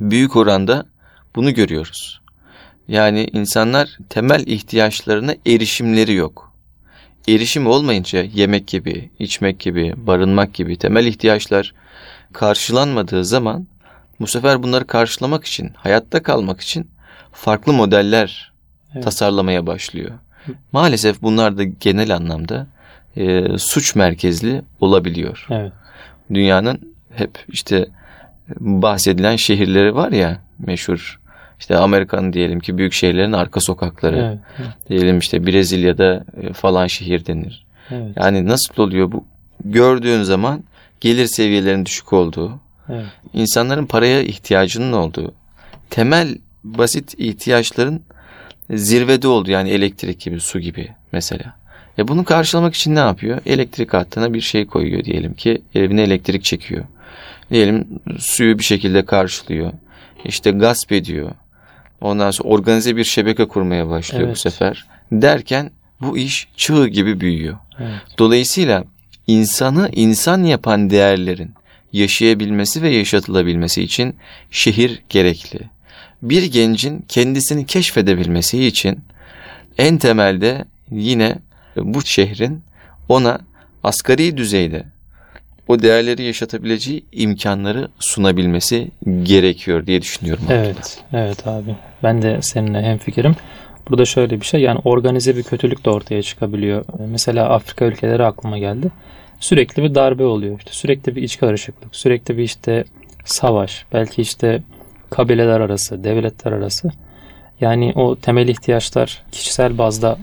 büyük 0.00 0.36
oranda 0.36 0.86
bunu 1.36 1.54
görüyoruz. 1.54 2.20
Yani 2.88 3.28
insanlar 3.32 3.98
temel 4.08 4.46
ihtiyaçlarına 4.46 5.34
erişimleri 5.46 6.14
yok. 6.14 6.45
Erişim 7.28 7.66
olmayınca 7.66 8.22
yemek 8.22 8.66
gibi, 8.66 9.10
içmek 9.18 9.60
gibi, 9.60 9.94
barınmak 9.96 10.54
gibi 10.54 10.76
temel 10.76 11.06
ihtiyaçlar 11.06 11.74
karşılanmadığı 12.32 13.24
zaman 13.24 13.66
bu 14.20 14.26
sefer 14.26 14.62
bunları 14.62 14.86
karşılamak 14.86 15.44
için, 15.44 15.70
hayatta 15.76 16.22
kalmak 16.22 16.60
için 16.60 16.90
farklı 17.32 17.72
modeller 17.72 18.52
evet. 18.94 19.04
tasarlamaya 19.04 19.66
başlıyor. 19.66 20.10
Maalesef 20.72 21.22
bunlar 21.22 21.58
da 21.58 21.64
genel 21.64 22.14
anlamda 22.14 22.66
e, 23.16 23.58
suç 23.58 23.94
merkezli 23.94 24.62
olabiliyor. 24.80 25.46
Evet. 25.50 25.72
Dünyanın 26.34 26.94
hep 27.14 27.44
işte 27.48 27.88
bahsedilen 28.60 29.36
şehirleri 29.36 29.94
var 29.94 30.12
ya 30.12 30.42
meşhur 30.58 31.20
işte 31.58 31.76
Amerika'nın 31.76 32.32
diyelim 32.32 32.60
ki 32.60 32.78
büyük 32.78 32.92
şehirlerin 32.92 33.32
arka 33.32 33.60
sokakları. 33.60 34.18
Evet, 34.18 34.38
evet. 34.58 34.88
Diyelim 34.88 35.18
işte 35.18 35.46
Brezilya'da 35.46 36.24
e, 36.42 36.52
falan 36.52 36.86
şehir 36.86 37.26
denir. 37.26 37.66
Evet. 37.90 38.16
Yani 38.16 38.46
nasıl 38.46 38.82
oluyor 38.82 39.12
bu? 39.12 39.24
Gördüğün 39.64 40.22
zaman 40.22 40.64
gelir 41.00 41.26
seviyelerinin 41.26 41.86
düşük 41.86 42.12
olduğu, 42.12 42.60
evet. 42.88 43.04
insanların 43.32 43.86
paraya 43.86 44.22
ihtiyacının 44.22 44.92
olduğu, 44.92 45.34
temel 45.90 46.38
basit 46.64 47.14
ihtiyaçların 47.18 48.02
zirvede 48.70 49.28
olduğu 49.28 49.50
yani 49.50 49.70
elektrik 49.70 50.20
gibi, 50.20 50.40
su 50.40 50.60
gibi 50.60 50.88
mesela. 51.12 51.56
Ya 51.98 52.08
bunu 52.08 52.24
karşılamak 52.24 52.74
için 52.74 52.94
ne 52.94 52.98
yapıyor? 52.98 53.40
Elektrik 53.46 53.94
hattına 53.94 54.34
bir 54.34 54.40
şey 54.40 54.66
koyuyor 54.66 55.04
diyelim 55.04 55.34
ki 55.34 55.62
evine 55.74 56.02
elektrik 56.02 56.44
çekiyor. 56.44 56.84
Diyelim 57.50 57.86
suyu 58.18 58.58
bir 58.58 58.64
şekilde 58.64 59.04
karşılıyor. 59.04 59.72
İşte 60.24 60.50
gasp 60.50 60.92
ediyor. 60.92 61.30
Ondan 62.06 62.30
sonra 62.30 62.48
organize 62.48 62.96
bir 62.96 63.04
şebeke 63.04 63.48
kurmaya 63.48 63.88
başlıyor 63.88 64.24
evet. 64.24 64.36
bu 64.36 64.40
sefer. 64.40 64.84
Derken 65.12 65.70
bu 66.00 66.18
iş 66.18 66.48
çığ 66.56 66.88
gibi 66.88 67.20
büyüyor. 67.20 67.56
Evet. 67.78 67.90
Dolayısıyla 68.18 68.84
insanı 69.26 69.90
insan 69.92 70.44
yapan 70.44 70.90
değerlerin 70.90 71.50
yaşayabilmesi 71.92 72.82
ve 72.82 72.88
yaşatılabilmesi 72.88 73.82
için 73.82 74.16
şehir 74.50 75.02
gerekli. 75.08 75.60
Bir 76.22 76.42
gencin 76.42 77.04
kendisini 77.08 77.66
keşfedebilmesi 77.66 78.66
için 78.66 79.00
en 79.78 79.98
temelde 79.98 80.64
yine 80.90 81.38
bu 81.76 82.02
şehrin 82.02 82.62
ona 83.08 83.38
asgari 83.84 84.36
düzeyde 84.36 84.84
o 85.68 85.82
değerleri 85.82 86.22
yaşatabileceği 86.22 87.04
imkanları 87.12 87.88
sunabilmesi 87.98 88.88
gerekiyor 89.22 89.86
diye 89.86 90.02
düşünüyorum. 90.02 90.44
Evet, 90.50 91.00
evet 91.12 91.46
abi. 91.46 91.76
Ben 92.02 92.22
de 92.22 92.42
seninle 92.42 92.82
hemfikirim. 92.82 93.36
Burada 93.90 94.04
şöyle 94.04 94.40
bir 94.40 94.46
şey 94.46 94.60
yani 94.60 94.80
organize 94.84 95.36
bir 95.36 95.42
kötülük 95.42 95.84
de 95.84 95.90
ortaya 95.90 96.22
çıkabiliyor. 96.22 96.84
Mesela 97.08 97.48
Afrika 97.48 97.84
ülkeleri 97.84 98.24
aklıma 98.24 98.58
geldi. 98.58 98.90
Sürekli 99.40 99.82
bir 99.82 99.94
darbe 99.94 100.24
oluyor. 100.24 100.58
İşte 100.58 100.70
sürekli 100.72 101.16
bir 101.16 101.22
iç 101.22 101.38
karışıklık, 101.38 101.96
sürekli 101.96 102.38
bir 102.38 102.42
işte 102.42 102.84
savaş, 103.24 103.84
belki 103.92 104.22
işte 104.22 104.62
kabileler 105.10 105.60
arası, 105.60 106.04
devletler 106.04 106.52
arası. 106.52 106.90
Yani 107.60 107.92
o 107.96 108.16
temel 108.16 108.48
ihtiyaçlar 108.48 109.24
kişisel 109.32 109.78
bazda 109.78 110.18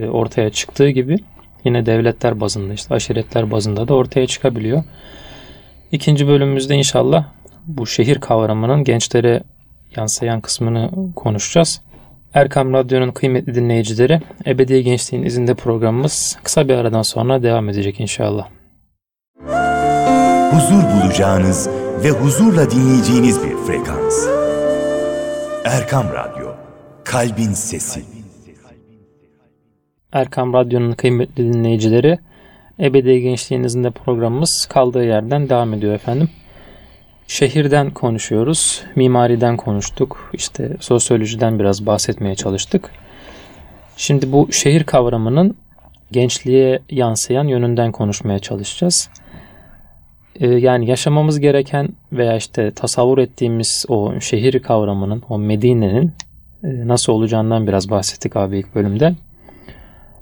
e, 0.00 0.06
ortaya 0.06 0.50
çıktığı 0.50 0.90
gibi 0.90 1.16
yine 1.64 1.86
devletler 1.86 2.40
bazında 2.40 2.74
işte 2.74 2.94
aşiretler 2.94 3.50
bazında 3.50 3.88
da 3.88 3.94
ortaya 3.94 4.26
çıkabiliyor. 4.26 4.82
İkinci 5.92 6.28
bölümümüzde 6.28 6.74
inşallah 6.74 7.24
bu 7.66 7.86
şehir 7.86 8.20
kavramının 8.20 8.84
gençlere 8.84 9.42
yansıyan 9.96 10.40
kısmını 10.40 10.90
konuşacağız. 11.16 11.80
Erkam 12.34 12.72
Radyo'nun 12.72 13.10
kıymetli 13.10 13.54
dinleyicileri 13.54 14.20
Ebedi 14.46 14.84
Gençliğin 14.84 15.24
izinde 15.24 15.54
programımız 15.54 16.38
kısa 16.42 16.68
bir 16.68 16.74
aradan 16.74 17.02
sonra 17.02 17.42
devam 17.42 17.68
edecek 17.68 18.00
inşallah. 18.00 18.48
Huzur 20.52 20.82
bulacağınız 20.82 21.68
ve 22.04 22.10
huzurla 22.10 22.70
dinleyeceğiniz 22.70 23.44
bir 23.44 23.56
frekans. 23.56 24.26
Erkam 25.64 26.06
Radyo, 26.12 26.54
Kalbin 27.04 27.52
Sesi. 27.52 28.19
Erkam 30.12 30.52
Radyo'nun 30.52 30.92
kıymetli 30.92 31.52
dinleyicileri 31.52 32.18
Ebedi 32.80 33.20
Gençliğin 33.20 33.64
izinde 33.64 33.90
programımız 33.90 34.66
kaldığı 34.70 35.04
yerden 35.04 35.48
devam 35.48 35.74
ediyor 35.74 35.94
efendim. 35.94 36.28
Şehirden 37.26 37.90
konuşuyoruz, 37.90 38.82
mimariden 38.96 39.56
konuştuk, 39.56 40.30
işte 40.32 40.76
sosyolojiden 40.80 41.58
biraz 41.58 41.86
bahsetmeye 41.86 42.34
çalıştık. 42.34 42.90
Şimdi 43.96 44.32
bu 44.32 44.52
şehir 44.52 44.84
kavramının 44.84 45.56
gençliğe 46.12 46.82
yansıyan 46.90 47.44
yönünden 47.44 47.92
konuşmaya 47.92 48.38
çalışacağız. 48.38 49.10
Ee, 50.40 50.46
yani 50.46 50.90
yaşamamız 50.90 51.40
gereken 51.40 51.88
veya 52.12 52.36
işte 52.36 52.70
tasavvur 52.70 53.18
ettiğimiz 53.18 53.84
o 53.88 54.20
şehir 54.20 54.62
kavramının, 54.62 55.22
o 55.28 55.38
Medine'nin 55.38 56.12
e, 56.64 56.88
nasıl 56.88 57.12
olacağından 57.12 57.66
biraz 57.66 57.90
bahsettik 57.90 58.36
abi 58.36 58.58
ilk 58.58 58.74
bölümde. 58.74 59.14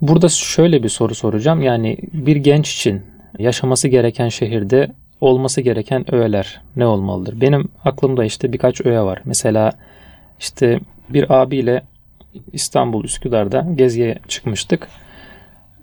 Burada 0.01 0.29
şöyle 0.29 0.83
bir 0.83 0.89
soru 0.89 1.15
soracağım. 1.15 1.61
Yani 1.61 1.97
bir 2.13 2.35
genç 2.35 2.75
için 2.75 3.01
yaşaması 3.39 3.87
gereken 3.87 4.29
şehirde 4.29 4.91
olması 5.21 5.61
gereken 5.61 6.15
öğeler 6.15 6.61
ne 6.75 6.85
olmalıdır? 6.85 7.41
Benim 7.41 7.69
aklımda 7.85 8.25
işte 8.25 8.53
birkaç 8.53 8.85
öğe 8.85 9.01
var. 9.01 9.21
Mesela 9.25 9.71
işte 10.39 10.79
bir 11.09 11.41
abiyle 11.41 11.83
İstanbul 12.53 13.03
Üsküdar'da 13.03 13.67
geziye 13.75 14.19
çıkmıştık. 14.27 14.87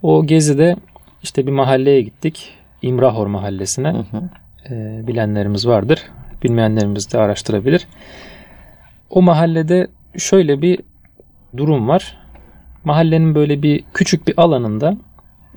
O 0.02 0.26
gezide 0.26 0.76
işte 1.22 1.46
bir 1.46 1.52
mahalleye 1.52 2.00
gittik. 2.00 2.52
İmrahor 2.83 3.26
mahallesine. 3.26 3.88
Hı 3.88 3.98
hı. 3.98 4.22
E, 4.70 5.07
bilenlerimiz 5.07 5.66
vardır. 5.66 6.02
Bilmeyenlerimiz 6.42 7.12
de 7.12 7.18
araştırabilir. 7.18 7.87
O 9.11 9.22
mahallede 9.22 9.87
şöyle 10.18 10.62
bir 10.62 10.81
durum 11.57 11.88
var. 11.88 12.18
Mahallenin 12.87 13.35
böyle 13.35 13.62
bir 13.62 13.85
küçük 13.94 14.29
bir 14.29 14.35
alanında 14.37 14.96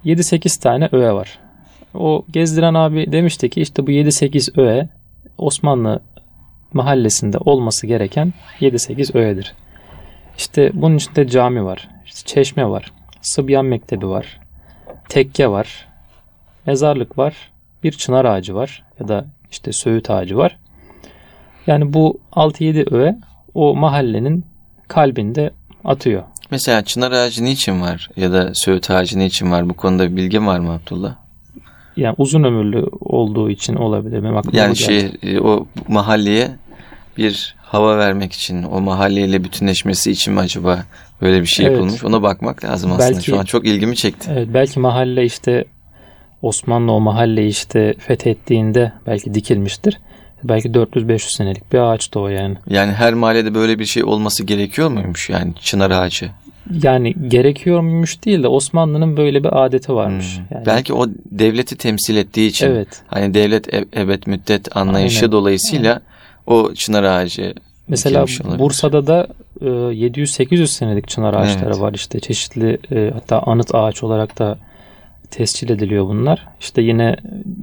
7-8 0.05 0.61
tane 0.61 0.89
öğe 0.91 1.13
var. 1.13 1.39
O 1.93 2.25
gezdiren 2.31 2.73
abi 2.73 3.11
demişti 3.11 3.49
ki 3.49 3.61
işte 3.61 3.87
bu 3.87 3.91
7-8 3.91 4.61
öğe 4.61 4.89
Osmanlı 5.37 5.99
mahallesinde 6.73 7.37
olması 7.37 7.87
gereken 7.87 8.33
7-8 8.59 9.17
öğedir. 9.17 9.55
İşte 10.37 10.71
bunun 10.73 10.97
içinde 10.97 11.27
cami 11.27 11.65
var, 11.65 11.89
işte 12.05 12.25
çeşme 12.25 12.69
var, 12.69 12.91
Sıbyan 13.21 13.65
Mektebi 13.65 14.07
var, 14.07 14.39
tekke 15.09 15.49
var, 15.49 15.87
mezarlık 16.65 17.17
var, 17.17 17.35
bir 17.83 17.91
çınar 17.91 18.25
ağacı 18.25 18.55
var 18.55 18.83
ya 18.99 19.07
da 19.07 19.25
işte 19.51 19.71
söğüt 19.73 20.09
ağacı 20.09 20.37
var. 20.37 20.57
Yani 21.67 21.93
bu 21.93 22.19
6-7 22.31 22.95
öğe 22.95 23.15
o 23.53 23.75
mahallenin 23.75 24.45
kalbinde 24.87 25.51
atıyor. 25.83 26.23
Mesela 26.51 26.81
çınar 26.81 27.11
ağacı 27.11 27.45
niçin 27.45 27.81
var 27.81 28.09
ya 28.15 28.31
da 28.31 28.53
söğüt 28.53 28.91
ağacı 28.91 29.19
niçin 29.19 29.51
var? 29.51 29.69
Bu 29.69 29.73
konuda 29.73 30.11
bir 30.11 30.15
bilgin 30.15 30.47
var 30.47 30.59
mı 30.59 30.71
Abdullah? 30.71 31.15
Yani 31.97 32.15
uzun 32.17 32.43
ömürlü 32.43 32.85
olduğu 32.99 33.49
için 33.49 33.75
olabilir. 33.75 34.23
Benim 34.23 34.41
yani 34.53 34.75
şey 34.75 35.11
e, 35.23 35.39
o 35.39 35.67
mahalleye 35.87 36.51
bir 37.17 37.55
hava 37.61 37.97
vermek 37.97 38.33
için, 38.33 38.63
o 38.63 38.81
mahalleyle 38.81 39.43
bütünleşmesi 39.43 40.11
için 40.11 40.33
mi 40.33 40.39
acaba 40.39 40.83
böyle 41.21 41.41
bir 41.41 41.45
şey 41.45 41.65
evet. 41.65 41.75
yapılmış? 41.75 42.03
Ona 42.03 42.23
bakmak 42.23 42.65
lazım 42.65 42.91
aslında. 42.91 43.11
Belki, 43.11 43.25
Şu 43.25 43.39
an 43.39 43.45
çok 43.45 43.65
ilgimi 43.65 43.95
çekti. 43.95 44.29
Evet, 44.33 44.47
belki 44.53 44.79
mahalle 44.79 45.25
işte 45.25 45.65
Osmanlı 46.41 46.91
o 46.91 46.99
mahalleyi 46.99 47.49
işte 47.49 47.93
fethettiğinde 47.99 48.91
belki 49.07 49.33
dikilmiştir. 49.33 49.99
Belki 50.43 50.69
400-500 50.69 51.35
senelik 51.35 51.73
bir 51.73 51.79
ağaç 51.79 52.13
da 52.13 52.19
o 52.19 52.27
yani. 52.27 52.55
Yani 52.69 52.91
her 52.91 53.13
mahallede 53.13 53.55
böyle 53.55 53.79
bir 53.79 53.85
şey 53.85 54.03
olması 54.03 54.43
gerekiyor 54.43 54.89
muymuş 54.89 55.29
yani 55.29 55.53
çınar 55.61 55.91
ağacı? 55.91 56.29
Yani 56.83 57.15
gerekiyor 57.27 57.81
muymuş 57.81 58.25
değil 58.25 58.43
de 58.43 58.47
Osmanlı'nın 58.47 59.17
böyle 59.17 59.43
bir 59.43 59.65
adeti 59.65 59.93
varmış. 59.93 60.37
Hmm. 60.37 60.43
Yani. 60.57 60.65
Belki 60.65 60.93
o 60.93 61.07
devleti 61.31 61.77
temsil 61.77 62.15
ettiği 62.15 62.47
için. 62.47 62.67
Evet. 62.67 62.87
Hani 63.07 63.33
devlet 63.33 63.73
e- 63.73 63.85
evet 63.93 64.27
müddet 64.27 64.77
anlayışı 64.77 65.19
Aynen. 65.19 65.31
dolayısıyla 65.31 65.91
Aynen. 66.47 66.61
o 66.61 66.73
çınar 66.73 67.03
ağacı 67.03 67.53
Mesela 67.87 68.25
Bursa'da 68.59 69.07
da 69.07 69.27
e, 69.61 69.65
700-800 69.65 70.67
senelik 70.67 71.07
çınar 71.07 71.33
ağaçları 71.33 71.69
Evet. 71.69 71.79
var 71.79 71.93
işte 71.93 72.19
çeşitli 72.19 72.77
e, 72.91 73.11
hatta 73.13 73.39
anıt 73.39 73.75
ağaç 73.75 74.03
olarak 74.03 74.39
da 74.39 74.57
tescil 75.31 75.69
ediliyor 75.69 76.05
bunlar. 76.07 76.47
İşte 76.59 76.81
yine 76.81 77.15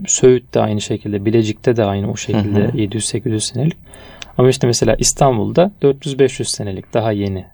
Söğüt 0.06 0.54
de 0.54 0.60
aynı 0.60 0.80
şekilde, 0.80 1.24
Bilecik'te 1.24 1.76
de 1.76 1.84
aynı 1.84 2.10
o 2.10 2.16
şekilde 2.16 2.60
Hı 2.60 2.68
hı. 2.68 2.76
700-800 2.76 3.40
senelik. 3.40 3.76
Ama 4.38 4.48
işte 4.48 4.66
mesela 4.66 4.96
İstanbul'da 4.98 5.72
400-500 5.82 6.44
senelik 6.44 6.94
daha 6.94 7.12
yeni. 7.12 7.44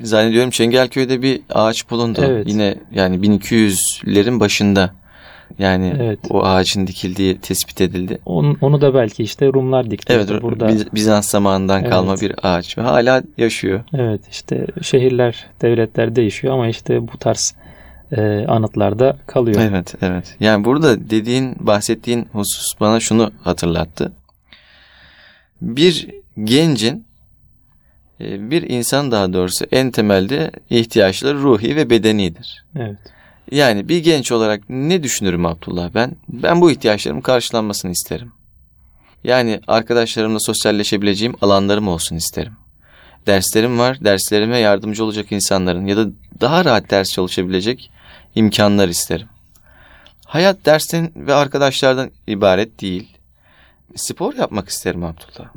Zannediyorum 0.00 0.50
Çengelköy'de 0.50 1.22
bir 1.22 1.40
ağaç 1.50 1.90
bulundu. 1.90 2.20
Evet. 2.24 2.48
Yine 2.48 2.74
yani 2.92 3.16
1200'lerin 3.16 4.40
başında. 4.40 4.90
Yani 5.58 5.94
Evet. 6.00 6.18
o 6.30 6.42
ağacın 6.44 6.86
dikildiği 6.86 7.38
tespit 7.38 7.80
edildi. 7.80 8.18
Onu, 8.26 8.56
onu 8.60 8.80
da 8.80 8.94
belki 8.94 9.22
işte 9.22 9.46
Rumlar 9.46 9.90
dikti. 9.90 10.12
Evet, 10.12 10.24
İşte 10.30 10.42
burada 10.42 10.68
Biz- 10.68 10.94
Bizans 10.94 11.30
zamanından 11.30 11.80
Evet. 11.80 11.90
kalma 11.90 12.16
bir 12.20 12.32
ağaç 12.42 12.78
ve 12.78 12.82
hala 12.82 13.22
yaşıyor. 13.38 13.80
evet 13.94 14.20
işte 14.30 14.66
şehirler, 14.82 15.46
devletler 15.62 16.16
değişiyor 16.16 16.54
ama 16.54 16.68
işte 16.68 17.08
bu 17.08 17.18
tarz 17.18 17.54
e, 18.12 18.46
anıtlarda 18.46 19.16
kalıyor. 19.26 19.60
Evet, 19.60 19.94
evet. 20.02 20.36
Yani 20.40 20.64
burada 20.64 21.10
dediğin, 21.10 21.56
bahsettiğin 21.60 22.28
husus 22.32 22.80
bana 22.80 23.00
şunu 23.00 23.32
hatırlattı. 23.42 24.12
Bir 25.62 26.08
gencin, 26.44 27.06
e, 28.20 28.50
bir 28.50 28.62
insan 28.70 29.12
daha 29.12 29.32
doğrusu 29.32 29.66
en 29.72 29.90
temelde 29.90 30.50
ihtiyaçları 30.70 31.38
ruhi 31.38 31.76
ve 31.76 31.90
bedenidir. 31.90 32.64
Evet. 32.76 32.98
Yani 33.50 33.88
bir 33.88 33.98
genç 33.98 34.32
olarak 34.32 34.62
ne 34.68 35.02
düşünürüm 35.02 35.46
Abdullah 35.46 35.90
ben? 35.94 36.16
Ben 36.28 36.60
bu 36.60 36.70
ihtiyaçlarımın 36.70 37.20
karşılanmasını 37.20 37.90
isterim. 37.90 38.32
Yani 39.24 39.60
arkadaşlarımla 39.66 40.40
sosyalleşebileceğim 40.40 41.34
alanlarım 41.40 41.88
olsun 41.88 42.16
isterim. 42.16 42.52
Derslerim 43.26 43.78
var, 43.78 44.04
derslerime 44.04 44.58
yardımcı 44.58 45.04
olacak 45.04 45.32
insanların 45.32 45.86
ya 45.86 45.96
da 45.96 46.06
daha 46.40 46.64
rahat 46.64 46.90
ders 46.90 47.12
çalışabilecek 47.12 47.90
imkanlar 48.38 48.88
isterim. 48.88 49.28
Hayat 50.26 50.66
dersten 50.66 51.12
ve 51.16 51.34
arkadaşlardan 51.34 52.10
ibaret 52.26 52.80
değil. 52.80 53.16
Spor 53.96 54.34
yapmak 54.34 54.68
isterim 54.68 55.04
Abdullah. 55.04 55.48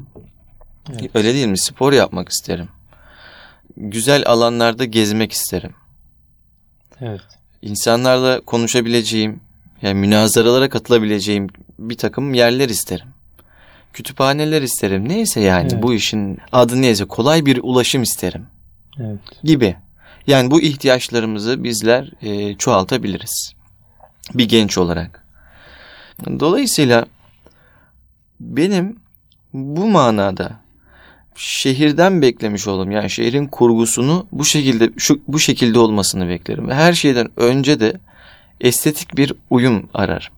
Evet. 0.89 1.15
Öyle 1.15 1.34
değil 1.34 1.48
mi? 1.48 1.58
Spor 1.58 1.94
yapmak 1.94 2.30
isterim. 2.30 2.70
Güzel 3.78 4.24
alanlarda 4.26 4.86
gezmek 4.86 5.32
isterim. 5.32 5.74
Evet. 7.02 7.22
İnsanlarla 7.62 8.41
konuşabileceğim, 8.41 9.39
yani 9.82 9.94
münazaralara 9.94 10.70
katılabileceğim 10.70 11.48
bir 11.80 11.98
takım 11.98 12.34
yerler 12.34 12.70
isterim. 12.70 13.08
Kütüphaneler 13.94 14.62
isterim. 14.62 15.10
Neyse 15.10 15.39
yani 15.41 15.70
Evet. 15.72 15.84
bu 15.84 15.94
işin 15.94 16.39
adı 16.52 16.82
neyse 16.82 17.06
kolay 17.06 17.46
bir 17.46 17.60
ulaşım 17.63 18.04
isterim 18.04 18.46
Evet. 19.00 19.20
gibi. 19.44 19.76
Yani 20.32 20.52
bu 20.52 20.62
ihtiyaçlarımızı 20.62 21.63
bizler 21.63 22.12
e, 22.22 22.56
çoğaltabiliriz. 22.56 23.54
Bir 24.34 24.50
genç 24.50 24.78
olarak. 24.78 25.26
Dolayısıyla 26.39 27.06
benim 28.39 28.96
bu 29.54 29.88
manada 29.88 30.52
şehirden 31.36 32.22
beklemiş 32.22 32.67
olduğum 32.67 32.91
yani 32.91 33.10
şehrin 33.10 33.48
kurgusunu 33.48 34.28
bu 34.32 34.46
şekilde 34.46 34.89
şu 34.98 35.22
bu 35.28 35.39
şekilde 35.39 35.80
olmasını 35.80 36.30
beklerim. 36.30 36.72
Her 36.72 36.94
şeyden 36.94 37.28
önce 37.38 37.80
de 37.80 37.94
estetik 38.62 39.17
bir 39.17 39.34
uyum 39.50 39.89
ararım. 39.94 40.34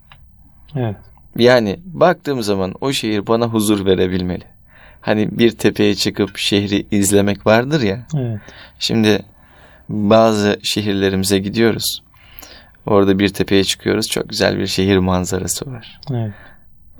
Evet. 0.75 0.95
Yani 1.38 1.79
baktığım 1.86 2.43
zaman 2.43 2.73
o 2.82 2.93
şehir 2.93 3.27
bana 3.27 3.45
huzur 3.45 3.86
verebilmeli. 3.86 4.43
Hani 5.01 5.38
bir 5.38 5.51
tepeye 5.51 5.95
çıkıp 5.95 6.38
şehri 6.38 6.86
izlemek 6.91 7.45
vardır 7.45 7.82
ya. 7.82 8.08
Evet. 8.17 8.39
Şimdi 8.79 9.25
bazı 9.89 10.60
şehirlerimize 10.63 11.39
gidiyoruz. 11.39 12.04
Orada 12.86 13.19
bir 13.19 13.30
tepeye 13.30 13.63
çıkıyoruz. 13.63 14.10
Çok 14.10 14.30
güzel 14.30 14.60
bir 14.60 14.67
şehir 14.67 14.98
manzarası 14.98 15.72
var. 15.72 16.00
Evet. 16.12 16.32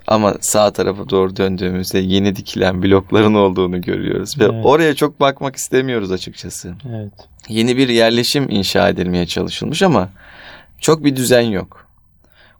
Ama 0.08 0.36
sağ 0.42 0.74
tarafa 0.74 1.10
doğru 1.10 1.36
döndüğümüzde 1.36 2.00
yeni 2.00 2.36
dikilen 2.36 2.84
blokların 2.84 3.34
olduğunu 3.34 3.82
görüyoruz. 3.82 4.40
Ve 4.40 4.44
Evet. 4.44 4.66
oraya 4.66 4.96
çok 4.96 5.20
bakmak 5.20 5.56
istemiyoruz 5.56 6.12
açıkçası. 6.12 6.76
Evet. 6.90 7.14
Yeni 7.50 7.78
bir 7.78 7.90
yerleşim 7.90 8.50
inşa 8.50 8.90
edilmeye 8.90 9.26
çalışılmış 9.26 9.84
ama 9.84 10.10
çok 10.80 11.04
bir 11.04 11.16
düzen 11.16 11.42
yok. 11.42 11.88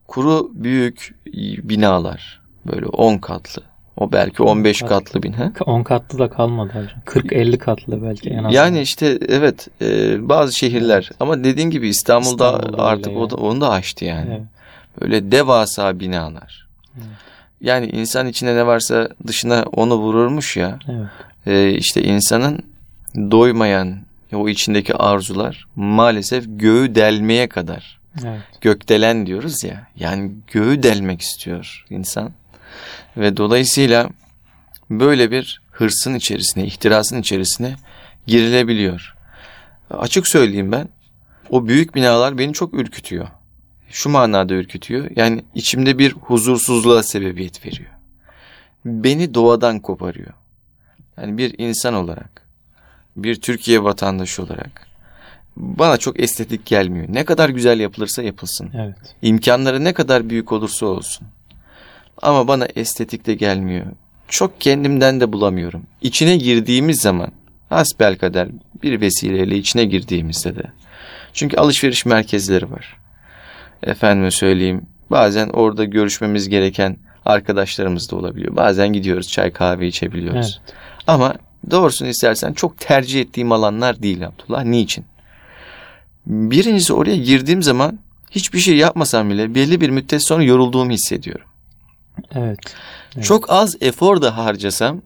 Kuru 0.08 0.52
büyük 0.54 1.16
binalar. 1.64 2.42
Böyle 2.66 2.86
10 2.86 3.18
katlı. 3.18 3.64
O 3.98 4.12
belki 4.12 4.44
15 4.44 4.82
katlı. 4.82 5.24
bin. 5.24 5.34
He? 5.34 5.52
10 5.66 5.84
katlı 5.84 6.20
da 6.20 6.30
kalmadı 6.30 6.70
hocam. 6.70 7.26
40-50 7.26 7.58
katlı 7.58 8.04
belki 8.04 8.30
en 8.30 8.44
az. 8.44 8.54
Yani 8.54 8.82
işte 8.82 9.20
evet 9.28 9.68
e, 9.82 10.30
bazı 10.30 10.54
şehirler 10.54 11.10
ama 11.20 11.44
dediğin 11.44 11.70
gibi 11.70 11.88
İstanbul'da, 11.88 12.52
İstanbul'da 12.52 12.84
artık 12.84 13.18
o 13.18 13.30
da, 13.30 13.36
onu 13.36 13.62
da 13.62 13.70
aştı 13.70 14.06
yani. 14.06 14.30
Evet. 14.30 14.42
Böyle 15.02 15.32
devasa 15.32 16.00
binalar. 16.00 16.68
Evet. 16.98 17.08
Yani 17.62 17.86
insan 17.86 18.28
içine 18.28 18.56
ne 18.56 18.66
varsa 18.66 19.10
dışına 19.28 19.66
onu 19.72 19.96
vururmuş 19.96 20.58
ya. 20.58 20.80
Evet. 20.90 21.08
E, 21.46 21.78
işte 21.78 22.04
insanın 22.04 22.64
doymayan 23.16 23.98
o 24.34 24.50
içindeki 24.50 24.96
arzular 24.96 25.68
maalesef 25.76 26.46
göğü 26.48 26.96
delmeye 26.96 27.50
kadar. 27.50 28.00
Evet. 28.24 28.42
Gökdelen 28.62 29.26
diyoruz 29.26 29.64
ya. 29.64 29.88
Yani 29.96 30.32
göğü 30.52 30.84
delmek 30.84 31.22
istiyor 31.22 31.86
insan. 31.90 32.32
Ve 33.18 33.38
dolayısıyla 33.38 34.10
böyle 34.90 35.32
bir 35.32 35.62
hırsın 35.72 36.16
içerisine, 36.16 36.66
ihtirasın 36.66 37.22
içerisine 37.22 37.76
girilebiliyor. 38.28 39.16
Açık 39.90 40.28
söyleyeyim 40.28 40.72
ben. 40.72 40.90
O 41.50 41.68
büyük 41.68 41.96
binalar 41.96 42.38
beni 42.38 42.54
çok 42.54 42.74
ürkütüyor. 42.74 43.28
Şu 43.90 44.10
manada 44.10 44.54
ürkütüyor. 44.54 45.10
Yani 45.16 45.44
içimde 45.56 45.98
bir 45.98 46.12
huzursuzluğa 46.12 47.04
sebebiyet 47.04 47.66
veriyor. 47.66 47.90
Beni 48.86 49.34
doğadan 49.34 49.80
koparıyor. 49.80 50.34
Yani 51.18 51.38
bir 51.38 51.56
insan 51.58 51.94
olarak, 51.94 52.42
bir 53.16 53.42
Türkiye 53.42 53.84
vatandaşı 53.84 54.44
olarak 54.44 54.88
bana 55.56 55.98
çok 55.98 56.20
estetik 56.20 56.66
gelmiyor. 56.66 57.06
Ne 57.10 57.26
kadar 57.26 57.50
güzel 57.50 57.80
yapılırsa 57.80 58.24
yapılsın. 58.24 58.70
Evet. 58.74 58.96
İmkanları 59.22 59.84
ne 59.84 59.94
kadar 59.94 60.30
büyük 60.30 60.52
olursa 60.52 60.86
olsun. 60.86 61.28
Ama 62.22 62.48
bana 62.48 62.68
estetik 62.76 63.26
de 63.26 63.34
gelmiyor. 63.34 63.86
Çok 64.28 64.62
kendimden 64.62 65.20
de 65.20 65.34
bulamıyorum. 65.34 65.84
İçine 66.02 66.38
girdiğimiz 66.38 67.02
zaman 67.02 67.32
hasbelkader 67.70 68.48
bir 68.84 69.02
vesileyle 69.02 69.58
içine 69.58 69.86
girdiğimizde 69.86 70.56
de. 70.56 70.64
Çünkü 71.34 71.58
alışveriş 71.58 72.06
merkezleri 72.06 72.72
var. 72.72 72.98
Efendime 73.84 74.32
söyleyeyim 74.32 74.82
bazen 75.12 75.50
orada 75.50 75.84
görüşmemiz 75.84 76.50
gereken 76.50 76.98
arkadaşlarımız 77.26 78.12
da 78.12 78.16
olabiliyor. 78.16 78.56
Bazen 78.56 78.94
gidiyoruz 78.94 79.28
çay 79.28 79.52
kahve 79.52 79.88
içebiliyoruz. 79.88 80.60
Evet. 80.64 80.76
Ama 81.08 81.36
doğrusunu 81.72 82.08
istersen 82.08 82.54
çok 82.54 82.80
tercih 82.80 83.22
ettiğim 83.22 83.52
alanlar 83.52 84.04
değil 84.04 84.28
Abdullah. 84.28 84.64
Niçin? 84.64 85.06
Birincisi 86.26 86.94
oraya 86.94 87.18
girdiğim 87.18 87.64
zaman 87.64 88.00
hiçbir 88.32 88.60
şey 88.60 88.78
yapmasam 88.78 89.30
bile 89.30 89.56
belli 89.56 89.82
bir 89.82 89.90
müddet 89.90 90.24
sonra 90.24 90.44
yorulduğumu 90.44 90.92
hissediyorum. 90.92 91.46
Evet. 92.36 92.60
Evet. 93.16 93.26
Çok 93.26 93.50
az 93.50 93.76
efor 93.82 94.22
da 94.22 94.38
harcasam 94.38 95.02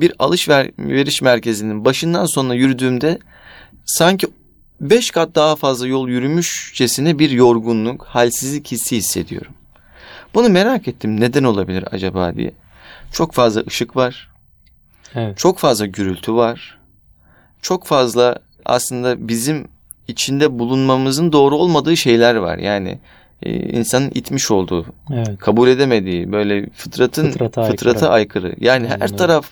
bir 0.00 0.12
alışveriş 0.18 1.22
merkezinin 1.22 1.84
başından 1.84 2.26
sonuna 2.26 2.54
yürüdüğümde 2.54 3.18
sanki 3.84 4.26
beş 4.80 5.10
kat 5.10 5.34
daha 5.34 5.56
fazla 5.56 5.86
yol 5.86 6.08
yürümüşçesine 6.08 7.18
bir 7.18 7.30
yorgunluk, 7.30 8.04
halsizlik 8.04 8.72
hissi 8.72 8.96
hissediyorum. 8.96 9.52
Bunu 10.34 10.48
merak 10.48 10.88
ettim 10.88 11.20
neden 11.20 11.44
olabilir 11.44 11.84
acaba 11.90 12.34
diye. 12.34 12.52
Çok 13.12 13.32
fazla 13.32 13.62
ışık 13.66 13.96
var, 13.96 14.28
Evet. 15.14 15.38
çok 15.38 15.58
fazla 15.58 15.86
gürültü 15.86 16.34
var. 16.34 16.78
Çok 17.62 17.86
fazla 17.86 18.38
aslında 18.64 19.28
bizim 19.28 19.68
içinde 20.08 20.58
bulunmamızın 20.58 21.32
doğru 21.32 21.56
olmadığı 21.56 21.96
şeyler 21.96 22.34
var. 22.34 22.58
Yani 22.58 22.98
insanın 23.46 24.10
itmiş 24.14 24.50
olduğu, 24.50 24.86
Evet. 25.12 25.38
kabul 25.38 25.68
edemediği, 25.68 26.32
böyle 26.32 26.66
fıtratın 26.70 27.30
Fıtrata 27.30 27.62
fıtrata, 27.64 28.10
aykırı. 28.10 28.42
aykırı. 28.42 28.64
Yani 28.64 28.84
Aynen 28.86 29.00
her 29.00 29.06
öyle. 29.08 29.16
taraf 29.16 29.46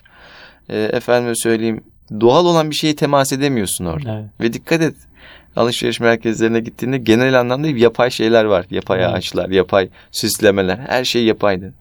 e, 0.68 0.78
efendime 0.82 1.34
söyleyeyim 1.34 1.80
doğal 2.20 2.46
olan 2.46 2.70
bir 2.70 2.74
şeye 2.74 2.96
temas 2.96 3.32
edemiyorsun 3.32 3.84
orada. 3.84 4.18
Evet. 4.18 4.30
Ve 4.40 4.52
dikkat 4.52 4.80
et 4.82 4.94
alışveriş 5.56 6.00
merkezlerine 6.00 6.60
gittiğinde 6.60 6.98
genel 6.98 7.40
anlamda 7.40 7.68
yapay 7.68 8.10
şeyler 8.10 8.44
var. 8.44 8.66
Yapay 8.70 8.98
Evet. 9.00 9.10
ağaçlar, 9.14 9.48
yapay 9.48 9.88
süslemeler 10.10 10.78
her 10.78 11.04
şey 11.04 11.24
yapaydı. 11.24 11.74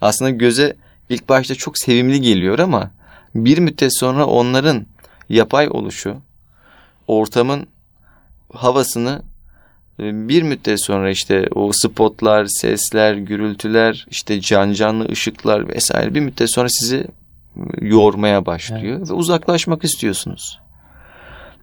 Aslında 0.00 0.30
göze 0.30 0.76
ilk 1.08 1.28
başta 1.28 1.54
çok 1.54 1.78
sevimli 1.78 2.20
geliyor 2.20 2.58
ama 2.58 2.90
bir 3.34 3.58
müddet 3.58 3.98
sonra 3.98 4.26
onların 4.26 4.86
yapay 5.28 5.68
oluşu 5.70 6.16
ortamın 7.08 7.66
havasını 8.54 9.22
e, 9.22 9.31
bir 9.98 10.42
müddet 10.42 10.80
sonra 10.80 11.10
işte 11.10 11.48
o 11.54 11.72
spotlar, 11.72 12.46
sesler, 12.46 13.14
gürültüler, 13.14 14.06
işte 14.10 14.40
can 14.40 14.72
canlı 14.72 15.08
ışıklar 15.08 15.68
vesaire 15.68 16.14
bir 16.14 16.20
müddet 16.20 16.50
sonra 16.50 16.68
sizi 16.68 17.06
yormaya 17.80 18.46
başlıyor 18.46 19.08
ve 19.08 19.12
uzaklaşmak 19.12 19.84
istiyorsunuz. 19.84 20.58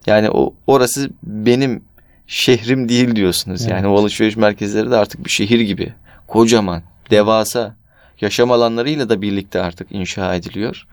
Yani 0.06 0.30
o 0.30 0.54
orası 0.68 1.10
benim 1.24 1.84
şehrim 2.28 2.90
değil 2.90 3.16
diyorsunuz. 3.16 3.62
Evet. 3.62 3.72
Yani 3.72 3.88
o 3.88 4.00
alışveriş 4.00 4.36
merkezleri 4.36 4.92
de 4.92 4.96
artık 4.96 5.26
bir 5.26 5.30
şehir 5.30 5.60
gibi. 5.60 5.94
Kocaman, 6.28 6.84
devasa, 7.10 7.76
yaşam 8.22 8.52
alanlarıyla 8.52 9.10
da 9.10 9.22
birlikte 9.22 9.62
artık 9.62 9.92
inşa 9.92 10.36
ediliyor. 10.36 10.88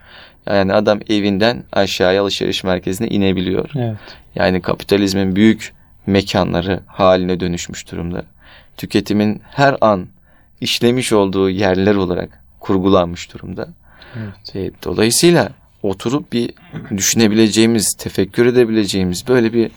Yani 0.46 0.72
adam 0.72 1.00
evinden 1.08 1.64
aşağıya 1.72 2.22
alışveriş 2.22 2.64
merkezine 2.64 3.08
inebiliyor. 3.08 3.70
Evet. 3.76 3.96
Yani 4.34 4.62
kapitalizmin 4.62 5.36
büyük 5.36 5.74
mekanları 6.06 6.80
haline 6.86 7.40
dönüşmüş 7.40 7.92
durumda. 7.92 8.24
Tüketimin 8.76 9.42
her 9.50 9.76
an 9.80 10.06
işlemiş 10.60 11.12
olduğu 11.12 11.50
yerler 11.50 11.94
olarak 11.94 12.44
kurgulanmış 12.60 13.34
durumda. 13.34 13.68
Evet. 14.16 14.56
E, 14.56 14.70
Dolayısıyla 14.84 15.50
oturup 15.82 16.32
bir 16.32 16.54
düşünebileceğimiz, 16.96 17.94
tefekkür 17.98 18.46
edebileceğimiz, 18.46 19.28
böyle 19.28 19.52
bir 19.52 19.70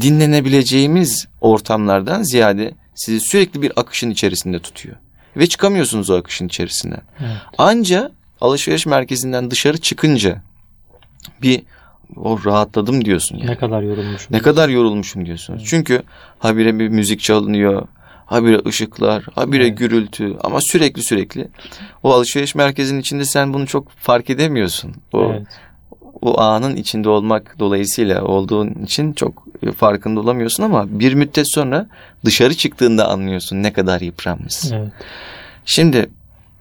dinlenebileceğimiz 0.00 1.26
ortamlardan 1.40 2.22
ziyade 2.22 2.74
sizi 2.94 3.20
sürekli 3.20 3.62
bir 3.62 3.72
akışın 3.76 4.10
içerisinde 4.10 4.58
tutuyor. 4.58 4.96
Ve 5.36 5.46
çıkamıyorsunuz 5.46 6.10
o 6.10 6.16
akışın 6.16 6.46
içerisinden. 6.46 7.00
Evet. 7.20 7.36
Anca 7.58 8.12
alışveriş 8.40 8.86
merkezinden 8.86 9.50
dışarı 9.50 9.78
çıkınca 9.78 10.42
bir 11.42 11.62
o 12.16 12.38
rahatladım 12.44 13.04
diyorsun 13.04 13.36
yani. 13.36 13.50
Ne 13.50 13.56
kadar 13.56 13.82
yorulmuşum. 13.82 14.36
Ne 14.36 14.38
kadar 14.38 14.68
yorulmuşum 14.68 15.26
diyorsunuz. 15.26 15.62
Çünkü 15.66 16.02
habire 16.38 16.78
bir 16.78 16.88
müzik 16.88 17.20
çalınıyor. 17.20 17.88
Habire 18.26 18.60
ışıklar, 18.66 19.24
habire 19.34 19.66
Evet. 19.66 19.78
gürültü 19.78 20.36
ama 20.44 20.58
sürekli 20.60 21.02
sürekli. 21.02 21.48
O 22.02 22.12
alışveriş 22.12 22.54
merkezinin 22.54 23.00
içinde 23.00 23.24
sen 23.24 23.54
bunu 23.54 23.66
çok 23.66 23.90
fark 23.90 24.30
edemiyorsun. 24.30 24.94
O, 25.12 25.24
Evet. 25.32 25.46
o 26.22 26.40
anın 26.40 26.76
içinde 26.76 27.08
olmak 27.08 27.56
dolayısıyla 27.58 28.24
olduğun 28.24 28.70
için 28.84 29.12
çok 29.12 29.44
farkında 29.76 30.20
olamıyorsun 30.20 30.62
ama 30.62 31.00
bir 31.00 31.14
müddet 31.14 31.52
sonra 31.54 31.86
dışarı 32.24 32.54
çıktığında 32.54 33.08
anlıyorsun 33.08 33.62
ne 33.62 33.72
kadar 33.72 34.00
yıpranmışsın. 34.00 34.76
Evet. 34.76 34.92
Şimdi 35.64 36.10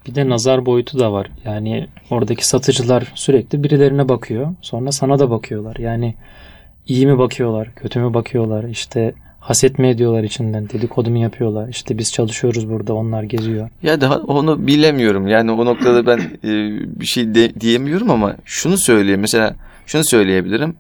Bir 0.08 0.16
de 0.16 0.30
nazar 0.30 0.66
boyutu 0.66 1.00
da 1.00 1.14
var. 1.14 1.28
Yani 1.46 1.88
oradaki 2.10 2.48
satıcılar 2.48 3.12
sürekli 3.16 3.64
birilerine 3.64 4.10
bakıyor. 4.10 4.54
Sonra 4.62 4.92
sana 4.92 5.20
da 5.20 5.30
bakıyorlar. 5.30 5.76
Yani 5.76 6.16
iyi 6.88 7.08
mi 7.08 7.18
bakıyorlar, 7.18 7.76
kötü 7.76 8.00
mü 8.00 8.14
bakıyorlar, 8.14 8.64
işte 8.64 9.14
haset 9.40 9.80
mi 9.80 9.88
ediyorlar 9.88 10.24
içinden, 10.24 10.70
dedikodu 10.70 11.10
mu 11.10 11.18
yapıyorlar. 11.18 11.68
İşte 11.68 11.98
biz 11.98 12.14
çalışıyoruz 12.14 12.70
burada, 12.70 12.94
onlar 12.94 13.24
geziyor. 13.24 13.70
Ya 13.84 14.02
daha 14.02 14.18
onu 14.18 14.68
bilemiyorum. 14.68 15.28
Yani 15.28 15.52
o 15.52 15.66
noktada 15.66 16.06
ben 16.06 16.20
e, 16.20 16.50
bir 17.00 17.06
şey 17.06 17.36
de, 17.36 17.60
diyemiyorum 17.62 18.12
ama 18.12 18.36
şunu 18.46 18.78
söyleyeyim. 18.78 19.22
Mesela 19.22 19.56
şunu 19.86 20.04
söyleyebilirim. 20.04 20.76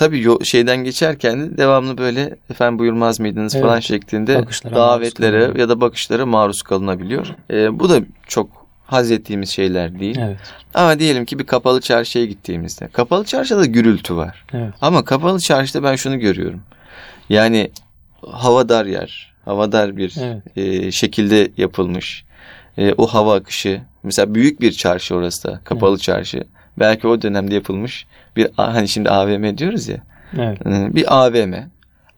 Tabii 0.00 0.22
yo- 0.22 0.44
şeyden 0.44 0.84
geçerken 0.84 1.40
de 1.50 1.56
devamlı 1.56 1.98
böyle 1.98 2.36
efendim 2.50 2.78
buyurmaz 2.78 3.20
mıydınız 3.20 3.54
Evet. 3.54 3.64
falan 3.64 3.80
şeklinde 3.80 4.42
Bakışlara 4.42 4.74
davetlere 4.74 5.60
ya 5.60 5.68
da 5.68 5.80
bakışlara 5.80 6.26
maruz 6.26 6.62
kalınabiliyor. 6.62 7.26
E, 7.50 7.78
bu 7.78 7.90
da 7.90 8.00
çok 8.26 8.66
haz 8.86 9.10
ettiğimiz 9.10 9.50
şeyler 9.50 10.00
değil. 10.00 10.18
Evet. 10.20 10.38
Ama 10.74 10.98
diyelim 10.98 11.24
ki 11.24 11.38
bir 11.38 11.46
kapalı 11.46 11.80
çarşıya 11.80 12.24
gittiğimizde. 12.24 12.88
Kapalı 12.88 13.24
çarşıda 13.24 13.64
gürültü 13.66 14.16
var. 14.16 14.44
Evet. 14.52 14.74
Ama 14.80 15.04
kapalı 15.04 15.40
çarşıda 15.40 15.82
ben 15.82 15.96
şunu 15.96 16.18
görüyorum. 16.18 16.62
Yani 17.28 17.70
havadar 18.26 18.86
yer, 18.86 19.34
havadar 19.44 19.96
bir 19.96 20.14
Evet. 20.20 20.42
e, 20.56 20.92
şekilde 20.92 21.50
yapılmış. 21.56 22.24
E, 22.78 22.92
o 22.92 23.06
hava 23.06 23.34
akışı. 23.34 23.80
Mesela 24.02 24.34
büyük 24.34 24.60
bir 24.60 24.72
çarşı 24.72 25.14
orası 25.14 25.48
da, 25.48 25.60
kapalı 25.64 25.98
çarşı. 25.98 26.44
Belki 26.78 27.06
o 27.08 27.22
dönemde 27.22 27.54
yapılmış 27.54 28.06
bir 28.36 28.48
hani 28.56 28.88
şimdi 28.88 29.10
AVM 29.10 29.58
diyoruz 29.58 29.88
ya. 29.88 29.96
Evet. 30.38 30.66
e, 30.66 30.94
Bir 30.94 31.24
AVM. 31.24 31.54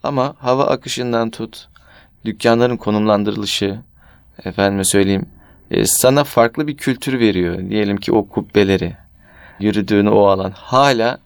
Ama 0.03 0.35
hava 0.39 0.65
akışından 0.67 1.31
tut, 1.31 1.69
dükkanların 2.25 2.77
konumlandırılışı, 2.77 3.79
efendime 4.45 4.85
söyleyeyim, 4.85 5.27
e, 5.71 5.85
sana 5.85 6.25
farklı 6.25 6.67
bir 6.67 6.77
kültür 6.77 7.21
veriyor. 7.21 7.71
Diyelim 7.71 7.97
ki 7.97 8.13
o 8.13 8.29
kubbeleri, 8.29 8.97
yürüdüğün 9.61 10.07
o 10.07 10.27
alan 10.27 10.53
hala 10.57 11.19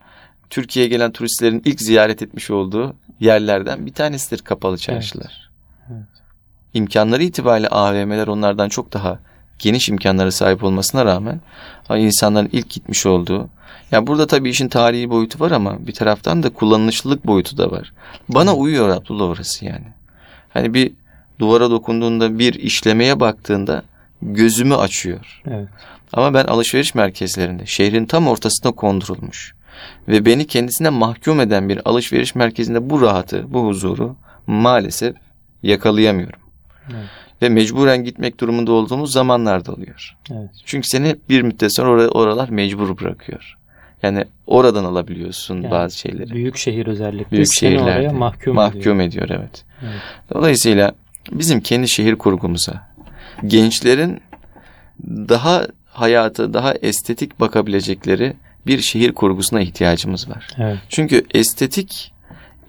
Türkiye'ye 0.51 0.89
gelen 0.91 1.13
turistlerin 1.13 1.63
ilk 1.65 1.81
ziyaret 1.81 2.23
etmiş 2.23 2.51
olduğu 2.51 2.95
yerlerden 3.21 3.87
bir 3.87 3.93
tanesidir 3.93 4.39
kapalı 4.39 4.79
çarşılar. 4.79 5.51
Evet. 5.91 6.07
İmkanları 6.75 7.23
itibariyle 7.23 7.69
AVM'ler 7.69 8.27
onlardan 8.27 8.69
çok 8.69 8.93
daha 8.93 9.19
geniş 9.59 9.89
imkanlara 9.89 10.31
sahip 10.31 10.65
olmasına 10.65 11.05
rağmen 11.05 11.41
insanların 11.91 12.49
ilk 12.53 12.71
gitmiş 12.71 13.07
olduğu 13.07 13.49
ya 13.91 14.07
burada 14.07 14.27
tabii 14.27 14.51
işin 14.51 14.69
tarihi 14.69 15.11
boyutu 15.11 15.41
var 15.41 15.51
ama 15.51 15.87
bir 15.87 15.93
taraftan 15.93 16.43
da 16.43 16.51
kullanışlılık 16.51 17.27
boyutu 17.27 17.59
da 17.59 17.71
var. 17.71 17.93
Bana 18.29 18.55
uyuyor 18.55 18.89
Abdullah 18.89 19.25
orası 19.25 19.65
yani. 19.65 19.87
Hani 20.49 20.75
bir 20.75 20.93
duvara 21.39 21.71
dokunduğunda 21.71 22.39
bir 22.39 22.55
işlemeye 22.55 23.21
baktığında 23.21 23.83
gözümü 24.23 24.75
açıyor. 24.75 25.43
Evet. 25.51 25.69
Ama 26.13 26.35
ben 26.35 26.45
alışveriş 26.45 26.95
merkezlerinde 26.95 27.67
şehrin 27.67 28.07
tam 28.07 28.29
ortasına 28.29 28.73
kondurulmuş 28.73 29.55
ve 30.09 30.25
beni 30.25 30.47
kendisine 30.47 30.91
mahkum 30.91 31.41
eden 31.41 31.69
bir 31.69 31.89
alışveriş 31.89 32.35
merkezinde 32.35 32.91
bu 32.91 33.01
rahatı, 33.01 33.53
bu 33.53 33.67
huzuru 33.67 34.17
maalesef 34.47 35.17
yakalayamıyorum. 35.63 36.41
Evet. 36.91 37.07
Ve 37.43 37.49
mecburen 37.49 38.05
gitmek 38.05 38.41
durumunda 38.41 38.73
olduğumuz 38.73 39.13
zamanlarda 39.13 39.73
oluyor. 39.73 40.17
Evet. 40.31 40.51
Çünkü 40.65 40.89
seni 40.89 41.17
bir 41.29 41.43
müddet 41.43 41.77
sonra 41.77 42.03
or- 42.03 42.09
oralar 42.09 42.49
mecbur 42.49 42.99
bırakıyor. 42.99 43.57
Yani 44.03 44.25
oradan 44.47 44.85
alabiliyorsun 44.85 45.55
Yani 45.55 45.71
bazı 45.71 45.99
şeyleri. 45.99 46.31
Büyük 46.31 46.57
şehir 46.57 46.87
özellikle 46.87 47.31
Büyük 47.37 47.49
seni 47.55 47.83
oraya 47.83 48.13
mahkum, 48.13 48.55
mahkum 48.55 48.81
ediyor. 49.01 49.01
ediyor 49.01 49.29
evet. 49.31 49.65
Evet. 49.83 50.01
Dolayısıyla 50.35 50.95
bizim 51.33 51.61
kendi 51.61 51.89
şehir 51.89 52.17
kurgumuza, 52.17 52.89
gençlerin 53.47 54.21
daha 55.05 55.67
hayata 55.87 56.55
daha 56.55 56.75
estetik 56.75 57.41
bakabilecekleri 57.41 58.33
bir 58.67 58.81
şehir 58.81 59.13
kurgusuna 59.13 59.61
ihtiyacımız 59.61 60.31
var. 60.31 60.47
Evet. 60.59 60.79
Çünkü 60.89 61.25
estetik, 61.35 62.13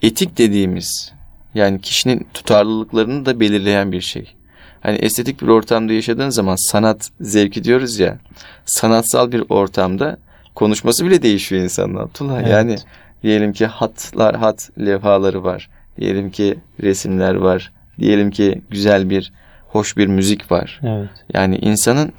etik 0.02 0.38
dediğimiz 0.38 1.14
yani 1.56 1.82
kişinin 1.82 2.28
tutarlılıklarını 2.34 3.26
da 3.26 3.40
belirleyen 3.40 3.92
bir 3.92 4.02
şey. 4.02 4.34
Hani 4.82 4.98
estetik 4.98 5.42
bir 5.42 5.48
ortamda 5.48 5.94
yaşadığın 5.94 6.30
zaman 6.30 6.72
sanat 6.72 7.10
zevki 7.22 7.64
diyoruz 7.64 8.00
ya, 8.00 8.18
sanatsal 8.66 9.32
bir 9.32 9.44
ortamda 9.50 10.18
konuşması 10.56 11.06
bile 11.06 11.22
değişiyor 11.22 11.64
insanın 11.64 11.96
Abdullah. 11.96 12.40
Evet. 12.42 12.52
Yani 12.52 12.78
diyelim 13.24 13.54
ki 13.54 13.66
hatlar, 13.66 14.36
hat 14.36 14.70
levhaları 14.80 15.44
var. 15.44 15.70
Diyelim 16.00 16.32
ki 16.32 16.60
resimler 16.84 17.36
var. 17.36 17.72
Diyelim 18.00 18.32
ki 18.32 18.62
güzel 18.70 19.10
bir, 19.10 19.34
hoş 19.68 19.98
bir 19.98 20.08
müzik 20.08 20.52
var. 20.52 20.80
Evet. 20.84 21.10
Yani 21.34 21.58
insanın 21.58 22.14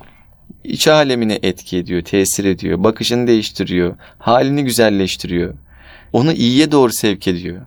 iç 0.64 0.88
alemine 0.88 1.38
etki 1.42 1.79
ediyor, 1.79 2.03
tesir 2.03 2.44
ediyor, 2.44 2.85
bakışını 2.85 3.27
değiştiriyor, 3.27 3.94
halini 4.18 4.64
güzelleştiriyor. 4.64 5.55
Onu 6.12 6.33
iyiye 6.33 6.73
doğru 6.73 6.92
sevk 6.92 7.29
ediyor. 7.29 7.61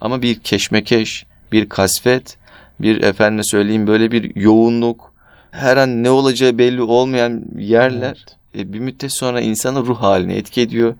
Ama 0.00 0.22
bir 0.22 0.38
keşmekeş, 0.38 1.26
bir 1.52 1.68
kasvet, 1.68 2.36
bir 2.82 3.02
efendime 3.02 3.44
söyleyeyim 3.44 3.86
böyle 3.86 4.10
bir 4.10 4.36
yoğunluk, 4.36 5.12
her 5.50 5.76
an 5.76 6.02
ne 6.02 6.10
olacağı 6.10 6.58
belli 6.58 6.82
olmayan 6.82 7.44
yerler 7.58 8.24
e, 8.58 8.72
bir 8.72 8.78
müddet 8.78 9.12
sonra 9.12 9.40
insanın 9.40 9.86
ruh 9.86 10.00
haline 10.00 10.34
etki 10.34 10.60
ediyor. 10.60 10.94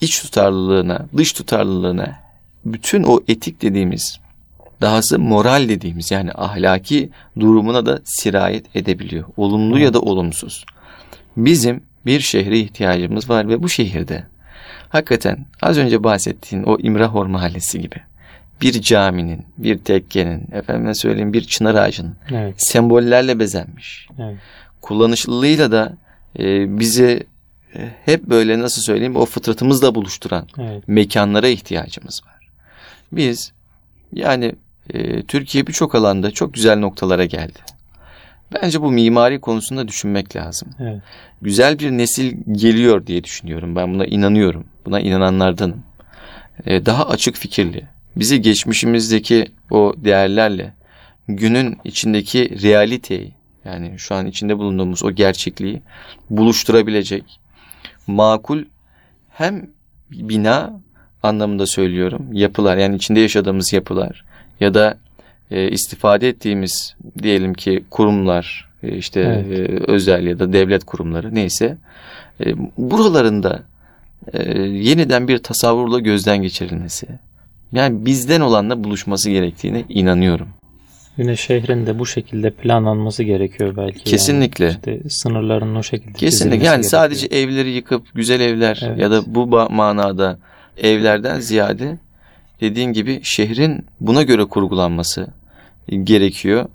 İç 0.00 0.22
tutarlılığına, 0.22 1.06
dış 1.16 1.32
tutarlılığına, 1.32 2.18
bütün 2.64 3.02
o 3.02 3.20
etik 3.28 3.62
dediğimiz, 3.62 4.20
dahası 4.80 5.18
moral 5.18 5.68
dediğimiz 5.68 6.10
yani 6.10 6.30
ahlaki 6.34 7.10
durumuna 7.40 7.86
da 7.86 8.00
sirayet 8.04 8.76
edebiliyor. 8.76 9.24
Olumlu 9.36 9.78
ya 9.78 9.94
da 9.94 10.00
olumsuz. 10.00 10.64
Bizim 11.36 11.82
bir 12.06 12.20
şehre 12.20 12.58
ihtiyacımız 12.58 13.30
var 13.30 13.48
ve 13.48 13.62
bu 13.62 13.68
şehirde 13.68 14.26
hakikaten 14.88 15.46
az 15.62 15.78
önce 15.78 16.04
bahsettiğin 16.04 16.62
o 16.62 16.78
İmrahor 16.78 17.26
Mahallesi 17.26 17.80
gibi 17.80 17.96
bir 18.62 18.82
caminin, 18.82 19.46
bir 19.58 19.78
tekkenin, 19.78 20.48
efendime 20.52 20.94
söyleyeyim 20.94 21.32
bir 21.32 21.44
çınar 21.44 21.74
ağacının 21.74 22.16
Evet. 22.30 22.54
sembollerle 22.58 23.38
bezenmiş. 23.38 24.08
Evet. 24.18 24.36
Kullanışlılığıyla 24.80 25.72
da 25.72 25.96
e, 26.38 26.78
bizi 26.78 27.26
e, 27.76 27.88
hep 28.04 28.22
böyle 28.22 28.58
nasıl 28.58 28.82
söyleyeyim 28.82 29.16
o 29.16 29.24
fıtratımızla 29.24 29.94
buluşturan 29.94 30.46
Evet. 30.58 30.88
mekanlara 30.88 31.48
ihtiyacımız 31.48 32.22
var. 32.26 32.48
Biz 33.12 33.52
yani 34.12 34.52
e, 34.90 35.22
Türkiye 35.22 35.66
birçok 35.66 35.94
alanda 35.94 36.30
çok 36.30 36.54
güzel 36.54 36.78
noktalara 36.78 37.24
geldi. 37.24 37.58
Bence 38.54 38.82
bu 38.82 38.92
mimari 38.92 39.40
konusunda 39.40 39.88
düşünmek 39.88 40.36
lazım. 40.36 40.68
Evet. 40.80 41.02
Güzel 41.42 41.78
bir 41.78 41.90
nesil 41.90 42.36
geliyor 42.52 43.06
diye 43.06 43.24
düşünüyorum. 43.24 43.76
Ben 43.76 43.94
buna 43.94 44.04
inanıyorum. 44.04 44.64
Buna 44.86 45.00
inananlardanım. 45.00 45.82
E, 46.66 46.86
daha 46.86 47.08
açık 47.08 47.36
fikirli. 47.36 47.84
Bizi 48.16 48.40
geçmişimizdeki 48.40 49.46
o 49.70 49.94
değerlerle 49.96 50.74
günün 51.28 51.78
içindeki 51.84 52.62
realiteyi 52.62 53.32
yani 53.64 53.98
şu 53.98 54.14
an 54.14 54.26
içinde 54.26 54.58
bulunduğumuz 54.58 55.04
o 55.04 55.12
gerçekliği 55.12 55.82
buluşturabilecek 56.30 57.40
makul 58.06 58.64
hem 59.30 59.66
bina 60.10 60.80
anlamında 61.22 61.66
söylüyorum. 61.66 62.28
Yapılar 62.32 62.76
yani 62.76 62.96
içinde 62.96 63.20
yaşadığımız 63.20 63.72
yapılar 63.72 64.24
ya 64.60 64.74
da 64.74 64.98
e, 65.50 65.70
istifade 65.70 66.28
ettiğimiz 66.28 66.94
diyelim 67.22 67.54
ki 67.54 67.84
kurumlar 67.90 68.68
e, 68.82 68.96
işte 68.96 69.20
Evet. 69.20 69.70
e, 69.70 69.92
özel 69.92 70.26
ya 70.26 70.38
da 70.38 70.52
devlet 70.52 70.84
kurumları 70.84 71.34
neyse 71.34 71.76
e, 72.44 72.54
buralarında 72.78 73.62
e, 74.32 74.52
yeniden 74.60 75.28
bir 75.28 75.38
tasavvurla 75.38 75.98
gözden 75.98 76.42
geçirilmesi. 76.42 77.06
Yani 77.72 78.06
bizden 78.06 78.40
olanla 78.40 78.84
buluşması 78.84 79.30
gerektiğine 79.30 79.84
inanıyorum. 79.88 80.48
Yine 81.18 81.36
şehrin 81.36 81.86
de 81.86 81.98
bu 81.98 82.06
şekilde 82.06 82.50
planlanması 82.50 83.22
gerekiyor 83.22 83.76
belki. 83.76 84.04
Kesinlikle. 84.04 84.64
Yani. 84.64 84.74
İşte 84.74 85.00
sınırların 85.10 85.74
o 85.74 85.82
şekilde 85.82 86.12
Kesinlikle 86.12 86.56
yani 86.56 86.62
gerekiyor. 86.62 86.90
sadece 86.90 87.26
evleri 87.26 87.70
yıkıp 87.70 88.14
güzel 88.14 88.40
evler 88.40 88.80
Evet. 88.86 88.98
ya 88.98 89.10
da 89.10 89.34
bu 89.34 89.46
manada 89.70 90.38
evlerden 90.76 91.40
ziyade 91.40 91.98
dediğin 92.60 92.92
gibi 92.92 93.20
şehrin 93.22 93.86
buna 94.00 94.22
göre 94.22 94.44
kurgulanması 94.44 95.26
gerekiyor. 96.04 96.68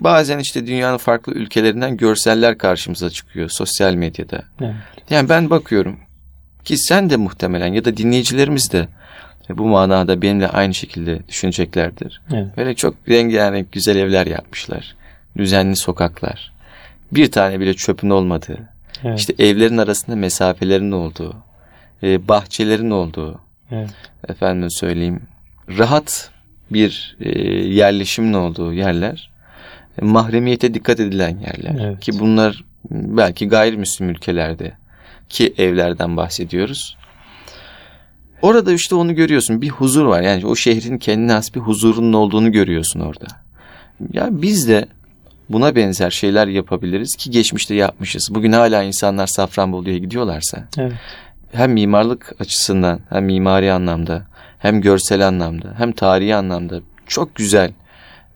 Bazen 0.00 0.38
işte 0.38 0.66
dünyanın 0.66 0.96
farklı 0.98 1.32
ülkelerinden 1.32 1.96
görseller 1.96 2.58
karşımıza 2.58 3.10
çıkıyor 3.10 3.48
sosyal 3.48 3.94
medyada. 3.94 4.42
Evet. 4.60 4.74
Yani 5.10 5.28
ben 5.28 5.50
bakıyorum 5.50 5.96
ki 6.64 6.76
sen 6.76 7.10
de 7.10 7.16
muhtemelen 7.16 7.72
ya 7.72 7.84
da 7.84 7.96
dinleyicilerimiz 7.96 8.72
de 8.72 8.88
bu 9.48 9.68
manada 9.68 10.22
benimle 10.22 10.48
aynı 10.48 10.74
şekilde 10.74 11.28
düşüneceklerdir. 11.28 12.20
Evet. 12.32 12.56
Böyle 12.56 12.74
çok 12.74 12.94
rengarenk 13.08 13.72
güzel 13.72 13.96
evler 13.96 14.26
yapmışlar. 14.26 14.96
Düzenli 15.36 15.76
sokaklar. 15.76 16.52
Bir 17.12 17.30
tane 17.30 17.60
bile 17.60 17.74
çöpün 17.74 18.10
olmadığı. 18.10 18.58
Evet. 19.04 19.18
İşte 19.18 19.34
evlerin 19.38 19.78
arasında 19.78 20.16
mesafelerin 20.16 20.92
olduğu. 20.92 21.36
e, 22.02 22.28
bahçelerin 22.28 22.90
olduğu. 22.90 23.40
Evet. 23.70 23.90
Efendim 24.28 24.70
söyleyeyim. 24.70 25.22
Rahat 25.78 26.30
bir 26.70 27.16
e, 27.20 27.38
yerleşimin 27.68 28.32
olduğu 28.32 28.72
yerler. 28.72 29.30
e, 30.02 30.04
mahremiyete 30.04 30.74
dikkat 30.74 31.00
edilen 31.00 31.38
yerler. 31.38 31.86
Evet. 31.86 32.00
Ki 32.00 32.12
bunlar 32.18 32.64
belki 32.90 33.48
gayrimüslim 33.48 34.10
ülkelerde 34.10 34.72
ki 35.28 35.54
evlerden 35.58 36.16
bahsediyoruz. 36.16 36.96
Orada 38.42 38.72
işte 38.72 38.94
onu 38.94 39.14
görüyorsun. 39.14 39.62
Bir 39.62 39.68
huzur 39.68 40.04
var. 40.04 40.22
Yani 40.22 40.46
o 40.46 40.56
şehrin 40.56 40.98
kendine 40.98 41.32
has 41.32 41.54
bir 41.54 41.60
huzurunun 41.60 42.12
olduğunu 42.12 42.52
görüyorsun 42.52 43.00
orada. 43.00 43.26
Ya 44.12 44.28
biz 44.30 44.68
de 44.68 44.86
buna 45.48 45.76
benzer 45.76 46.10
şeyler 46.10 46.46
yapabiliriz 46.46 47.16
ki 47.16 47.30
geçmişte 47.30 47.74
yapmışız. 47.74 48.28
Bugün 48.30 48.52
hala 48.52 48.82
insanlar 48.82 49.26
Safranbolu'ya 49.26 49.98
gidiyorlarsa 49.98 50.68
Evet. 50.78 50.92
hem 51.52 51.72
mimarlık 51.72 52.34
açısından 52.40 53.00
hem 53.10 53.24
mimari 53.24 53.72
anlamda 53.72 54.26
hem 54.58 54.80
görsel 54.80 55.28
anlamda 55.28 55.74
hem 55.78 55.92
tarihi 55.92 56.34
anlamda 56.34 56.80
çok 57.06 57.34
güzel 57.34 57.72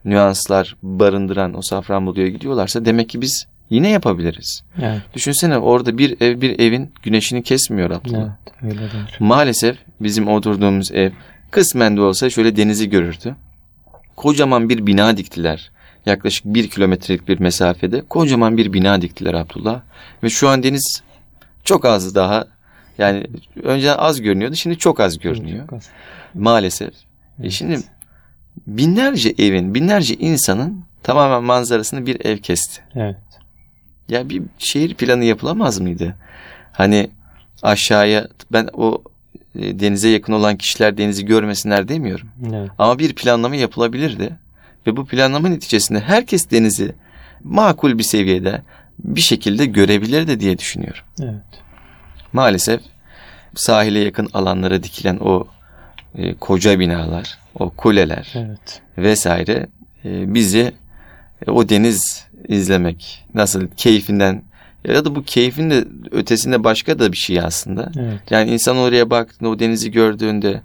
nüanslar 0.05 0.75
barındıran 0.83 1.57
o 1.57 1.61
Safranbolu'ya 1.61 2.27
gidiyorlarsa 2.27 2.85
demek 2.85 3.09
ki 3.09 3.21
biz 3.21 3.47
yine 3.69 3.89
yapabiliriz. 3.89 4.63
Evet. 4.81 5.01
Düşünsene 5.13 5.57
orada 5.57 5.97
bir 5.97 6.21
ev 6.21 6.41
bir 6.41 6.59
evin 6.59 6.93
güneşini 7.03 7.43
kesmiyor 7.43 7.91
Abdullah. 7.91 8.29
Evet. 8.61 8.63
Öyledir. 8.63 9.17
Maalesef 9.19 9.77
bizim 9.99 10.27
oturduğumuz 10.27 10.91
ev 10.91 11.11
kısmen 11.51 11.97
de 11.97 12.01
olsa 12.01 12.29
şöyle 12.29 12.55
denizi 12.55 12.89
görürdü. 12.89 13.35
Kocaman 14.15 14.69
bir 14.69 14.87
bina 14.87 15.17
diktiler. 15.17 15.71
Yaklaşık 16.05 16.45
bir 16.45 16.69
kilometrelik 16.69 17.27
bir 17.27 17.39
mesafede 17.39 18.01
kocaman 18.01 18.57
bir 18.57 18.73
bina 18.73 19.01
diktiler 19.01 19.33
Abdullah. 19.33 19.81
Ve 20.23 20.29
şu 20.29 20.49
an 20.49 20.63
deniz 20.63 21.03
çok 21.63 21.85
az 21.85 22.15
daha 22.15 22.47
yani 22.97 23.27
önceden 23.63 23.97
az 23.97 24.21
görünüyordu 24.21 24.55
şimdi 24.55 24.77
çok 24.77 24.99
az 24.99 25.19
görünüyor. 25.19 25.59
Çok 25.59 25.73
az. 25.73 25.89
Maalesef. 26.33 26.93
E 27.43 27.49
şimdi 27.49 27.79
binlerce 28.67 29.33
evin 29.37 29.75
binlerce 29.75 30.13
insanın 30.13 30.83
tamamen 31.03 31.43
manzarasını 31.43 32.05
bir 32.05 32.25
ev 32.25 32.37
kesti. 32.37 32.81
Evet. 32.95 33.15
Ya 34.09 34.29
bir 34.29 34.41
şehir 34.57 34.93
planı 34.93 35.23
yapılamaz 35.23 35.79
mıydı? 35.79 36.15
Hani 36.71 37.09
aşağıya 37.63 38.27
ben 38.51 38.69
o 38.73 39.03
e, 39.59 39.79
denize 39.79 40.09
yakın 40.09 40.33
olan 40.33 40.57
kişiler 40.57 40.97
denizi 40.97 41.25
görmesinler 41.25 41.87
demiyorum. 41.87 42.27
Evet. 42.53 42.69
Ama 42.77 42.99
bir 42.99 43.15
planlama 43.15 43.55
yapılabilirdi. 43.55 44.35
Ve 44.87 44.97
bu 44.97 45.05
planlama 45.05 45.49
neticesinde 45.49 45.99
herkes 45.99 46.51
denizi 46.51 46.95
makul 47.43 47.97
bir 47.97 48.03
seviyede 48.03 48.61
bir 48.99 49.21
şekilde 49.21 49.65
görebilirdi 49.65 50.39
diye 50.39 50.57
düşünüyorum. 50.57 51.03
Evet. 51.21 51.61
Maalesef 52.33 52.81
sahile 53.55 53.99
yakın 53.99 54.29
alanlara 54.33 54.83
dikilen 54.83 55.17
o 55.17 55.47
e, 56.15 56.33
koca 56.33 56.79
binalar, 56.79 57.37
o 57.59 57.69
kuleler 57.69 58.33
Evet. 58.35 58.81
vesaire 58.97 59.67
e, 60.05 60.33
bizi 60.33 60.73
e, 61.47 61.51
o 61.51 61.69
deniz 61.69 62.25
izlemek 62.47 63.25
nasıl 63.33 63.67
keyfinden 63.77 64.43
ya 64.87 65.05
da 65.05 65.15
bu 65.15 65.23
keyfin 65.23 65.69
de 65.69 65.85
ötesinde 66.11 66.63
başka 66.63 66.99
da 66.99 67.11
bir 67.11 67.17
şey 67.17 67.39
aslında. 67.39 67.91
Evet. 67.99 68.19
Yani 68.29 68.51
insan 68.51 68.77
oraya 68.77 69.09
baktığında 69.09 69.49
o 69.49 69.59
denizi 69.59 69.91
gördüğünde 69.91 70.61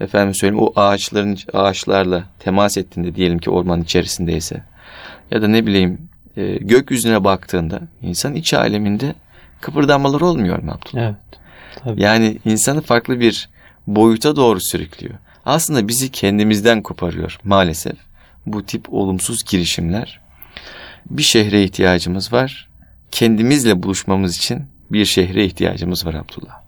efendim 0.00 0.34
söyleyeyim 0.34 0.64
o 0.64 0.72
ağaçların 0.76 1.38
ağaçlarla 1.52 2.24
temas 2.38 2.78
ettiğinde 2.78 3.14
diyelim 3.14 3.38
ki 3.38 3.50
ormanın 3.50 3.82
içerisindeyse 3.82 4.62
ya 5.30 5.42
da 5.42 5.48
ne 5.48 5.66
bileyim 5.66 6.08
e, 6.36 6.56
gökyüzüne 6.60 7.24
baktığında 7.24 7.80
insan 8.02 8.34
iç 8.34 8.54
aleminde 8.54 9.14
kıpırdanmalar 9.60 10.20
olmuyor 10.20 10.62
mu 10.62 10.70
Abdullah? 10.70 11.02
Evet. 11.02 11.14
Tabii. 11.84 12.02
Yani 12.02 12.38
insanı 12.44 12.80
farklı 12.80 13.20
bir 13.20 13.48
boyuta 13.86 14.36
doğru 14.36 14.60
sürüklüyor. 14.60 15.14
Aslında 15.46 15.88
bizi 15.88 16.12
kendimizden 16.12 16.82
koparıyor 16.82 17.38
maalesef. 17.44 17.96
Bu 18.46 18.66
tip 18.66 18.94
olumsuz 18.94 19.44
girişimler. 19.44 20.20
Bir 21.10 21.22
şehre 21.22 21.64
ihtiyacımız 21.64 22.32
var. 22.32 22.68
Kendimizle 23.10 23.82
buluşmamız 23.82 24.36
için 24.36 24.62
bir 24.90 25.04
şehre 25.04 25.44
ihtiyacımız 25.44 26.06
var 26.06 26.14
Abdullah. 26.14 26.62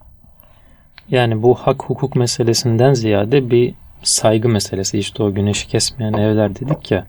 Yani 1.10 1.42
bu 1.42 1.54
hak 1.54 1.82
hukuk 1.82 2.16
meselesinden 2.16 2.94
ziyade 2.94 3.50
bir 3.50 3.74
saygı 4.02 4.48
meselesi. 4.48 4.98
İşte 4.98 5.22
o 5.22 5.34
güneşi 5.34 5.68
kesmeyen 5.68 6.12
evler 6.12 6.54
dedik 6.56 6.90
ya. 6.90 7.06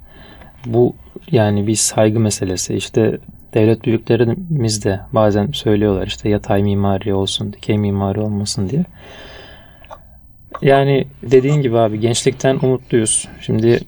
Bu 0.66 0.96
yani 1.32 1.68
bir 1.68 1.76
saygı 1.76 2.20
meselesi. 2.20 2.76
İşte 2.76 3.18
devlet 3.54 3.86
büyüklerimiz 3.86 4.86
de 4.86 5.00
bazen 5.14 5.52
söylüyorlar 5.52 6.08
işte 6.08 6.30
yatay 6.30 6.64
mimari 6.64 7.14
olsun, 7.14 7.54
dikey 7.54 7.78
mimari 7.78 8.20
olmasın 8.20 8.70
diye. 8.70 8.86
Yani 10.62 11.08
dediğin 11.24 11.62
gibi 11.62 11.78
abi 11.78 12.00
gençlikten 12.00 12.60
umutluyuz. 12.62 13.28
Şimdi 13.42 13.80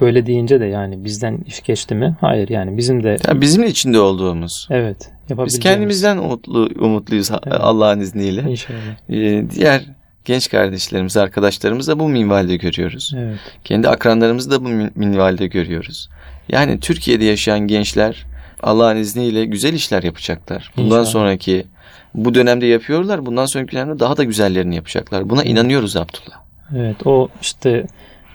böyle 0.00 0.26
deyince 0.26 0.60
de 0.60 0.64
yani 0.64 1.04
bizden 1.04 1.38
iş 1.46 1.62
geçti 1.62 1.94
mi? 1.94 2.16
Hayır 2.20 2.48
yani 2.48 2.76
bizim 2.76 3.04
de 3.04 3.16
Ya 3.28 3.40
bizim 3.40 3.64
içinde 3.64 4.00
olduğumuz. 4.00 4.68
evet 4.70 5.10
Biz 5.30 5.58
kendimizden 5.58 6.18
umutlu, 6.18 6.68
umutluyuz 6.80 7.30
Evet. 7.30 7.60
Allah'ın 7.60 8.00
izniyle. 8.00 8.40
İnşallah. 8.50 8.78
Ee, 9.10 9.44
diğer 9.50 9.82
genç 10.24 10.50
kardeşlerimiz, 10.50 11.16
arkadaşlarımız 11.16 11.88
da 11.88 11.98
bu 11.98 12.08
minvalde 12.08 12.56
görüyoruz. 12.56 13.12
Evet. 13.18 13.38
Kendi 13.64 13.88
akranlarımızı 13.88 14.50
da 14.50 14.64
bu 14.64 14.68
min- 14.68 14.90
minvalde 14.94 15.46
görüyoruz. 15.46 16.08
Yani 16.48 16.80
Türkiye'de 16.80 17.24
yaşayan 17.24 17.60
gençler 17.60 18.26
Allah'ın 18.62 18.96
izniyle 18.96 19.44
güzel 19.44 19.72
işler 19.72 20.02
yapacaklar. 20.02 20.72
Bundan 20.76 20.86
İnşallah. 21.00 21.04
sonraki 21.12 21.66
bu 22.14 22.34
dönemde 22.34 22.66
yapıyorlar. 22.66 23.26
Bundan 23.26 23.46
sonraki 23.46 23.72
dönemde 23.72 24.00
daha 24.00 24.16
da 24.16 24.24
güzellerini 24.24 24.76
yapacaklar. 24.76 25.30
Buna 25.30 25.42
inanıyoruz 25.44 25.96
Abdullah. 25.96 26.36
Evet 26.76 27.06
o 27.06 27.28
işte 27.42 27.86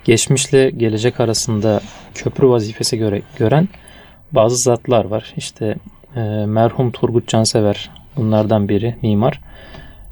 geçmişle 0.10 0.70
gelecek 0.70 1.20
arasında 1.20 1.82
köprü 2.16 2.48
vazifesi 2.48 2.98
göre, 2.98 3.22
gören 3.38 3.70
bazı 4.32 4.56
zatlar 4.56 5.06
var. 5.06 5.34
İşte 5.38 5.76
e, 6.16 6.20
merhum 6.46 6.92
Turgut 6.92 7.28
Cansever 7.28 7.90
bunlardan 8.16 8.70
biri 8.70 8.96
mimar. 9.02 9.42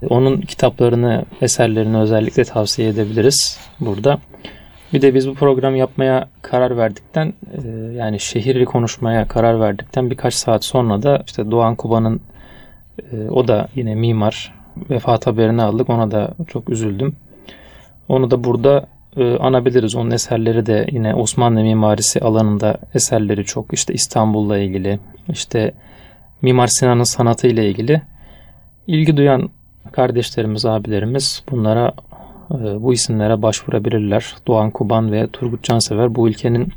Onun 0.10 0.42
kitaplarını, 0.42 1.26
eserlerini 1.42 1.98
özellikle 1.98 2.44
tavsiye 2.44 2.90
edebiliriz 2.90 3.60
burada. 3.80 4.20
Bir 4.94 5.02
de 5.02 5.16
biz 5.16 5.30
bu 5.30 5.34
programı 5.34 5.78
yapmaya 5.78 6.30
karar 6.42 6.78
verdikten 6.78 7.34
e, 7.54 7.68
yani 7.94 8.20
şehri 8.20 8.66
konuşmaya 8.66 9.28
karar 9.28 9.60
verdikten 9.60 10.12
birkaç 10.12 10.34
saat 10.34 10.66
sonra 10.66 11.04
da 11.04 11.24
işte 11.28 11.52
Doğan 11.52 11.76
Kuba'nın 11.76 12.22
e, 13.12 13.30
o 13.30 13.48
da 13.48 13.68
yine 13.76 13.96
mimar 13.96 14.54
vefat 14.90 15.28
haberini 15.28 15.62
aldık. 15.62 15.90
Ona 15.90 16.12
da 16.12 16.34
çok 16.48 16.70
üzüldüm. 16.70 17.16
Onu 18.10 18.32
da 18.32 18.44
burada 18.44 18.88
e, 19.18 19.38
anabiliriz. 19.38 19.96
Onun 19.96 20.12
eserleri 20.12 20.66
de 20.66 20.88
yine 20.92 21.16
Osmanlı 21.16 21.62
mimarisi 21.62 22.20
alanında 22.20 22.78
eserleri 22.94 23.46
çok. 23.46 23.74
İşte 23.74 23.94
İstanbul'la 23.94 24.58
ilgili, 24.58 25.00
işte 25.30 25.72
Mimar 26.42 26.68
Sinan'ın 26.68 27.04
sanatı 27.04 27.48
ile 27.48 27.70
ilgili 27.70 28.02
ilgi 28.88 29.18
duyan 29.18 29.50
kardeşlerimiz, 29.92 30.66
abilerimiz 30.66 31.44
bunlara 31.52 31.94
e, 32.52 32.56
bu 32.56 32.94
isimlere 32.94 33.42
başvurabilirler. 33.42 34.36
Doğan 34.48 34.72
Kuban 34.72 35.12
ve 35.12 35.28
Turgut 35.28 35.64
Cansever 35.64 36.16
bu 36.16 36.30
ülkenin 36.30 36.74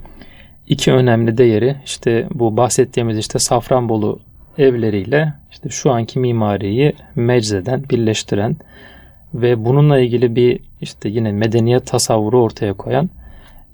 iki 0.69 0.93
önemli 0.93 1.39
değeri 1.39 1.77
işte 1.85 2.29
bu 2.35 2.57
bahsettiğimiz 2.57 3.19
işte 3.19 3.39
Safranbolu 3.39 4.19
evleriyle 4.59 5.33
işte 5.51 5.69
şu 5.69 5.91
anki 5.91 6.19
mimariyi 6.19 6.93
meczeden 7.15 7.85
birleştiren 7.91 8.57
ve 9.35 9.65
bununla 9.65 9.99
ilgili 9.99 10.37
bir 10.37 10.61
işte 10.81 11.09
yine 11.09 11.33
medeniyet 11.33 11.87
tasavvuru 11.87 12.43
ortaya 12.43 12.73
koyan 12.73 13.11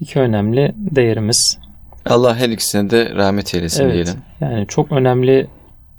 iki 0.01 0.21
önemli 0.21 0.73
değerimiz. 0.77 1.59
Allah 2.07 2.37
her 2.37 2.49
ikisine 2.49 2.91
de 2.91 3.15
rahmet 3.15 3.55
eylesin 3.55 3.85
evet, 3.85 3.95
diyelim. 3.95 4.15
Yani 4.41 4.67
çok 4.67 4.93
önemli 4.93 5.47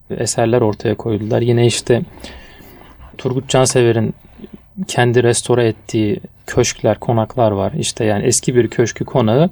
eserler 0.10 0.62
ortaya 0.62 0.96
koydular. 0.96 1.42
Yine 1.42 1.66
işte 1.66 2.02
Turgut 3.18 3.50
Cansever'in 3.50 4.14
kendi 4.88 5.24
restore 5.24 5.68
ettiği 5.68 6.20
köşkler, 6.48 7.00
konaklar 7.00 7.52
var. 7.52 7.74
İşte 7.78 8.06
yani 8.06 8.24
eski 8.24 8.56
bir 8.56 8.68
köşkü 8.68 9.06
konağı 9.06 9.50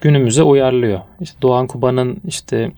günümüze 0.00 0.42
uyarlıyor. 0.42 1.00
İşte 1.20 1.36
Doğan 1.42 1.66
Kuba'nın 1.66 2.20
işte 2.26 2.72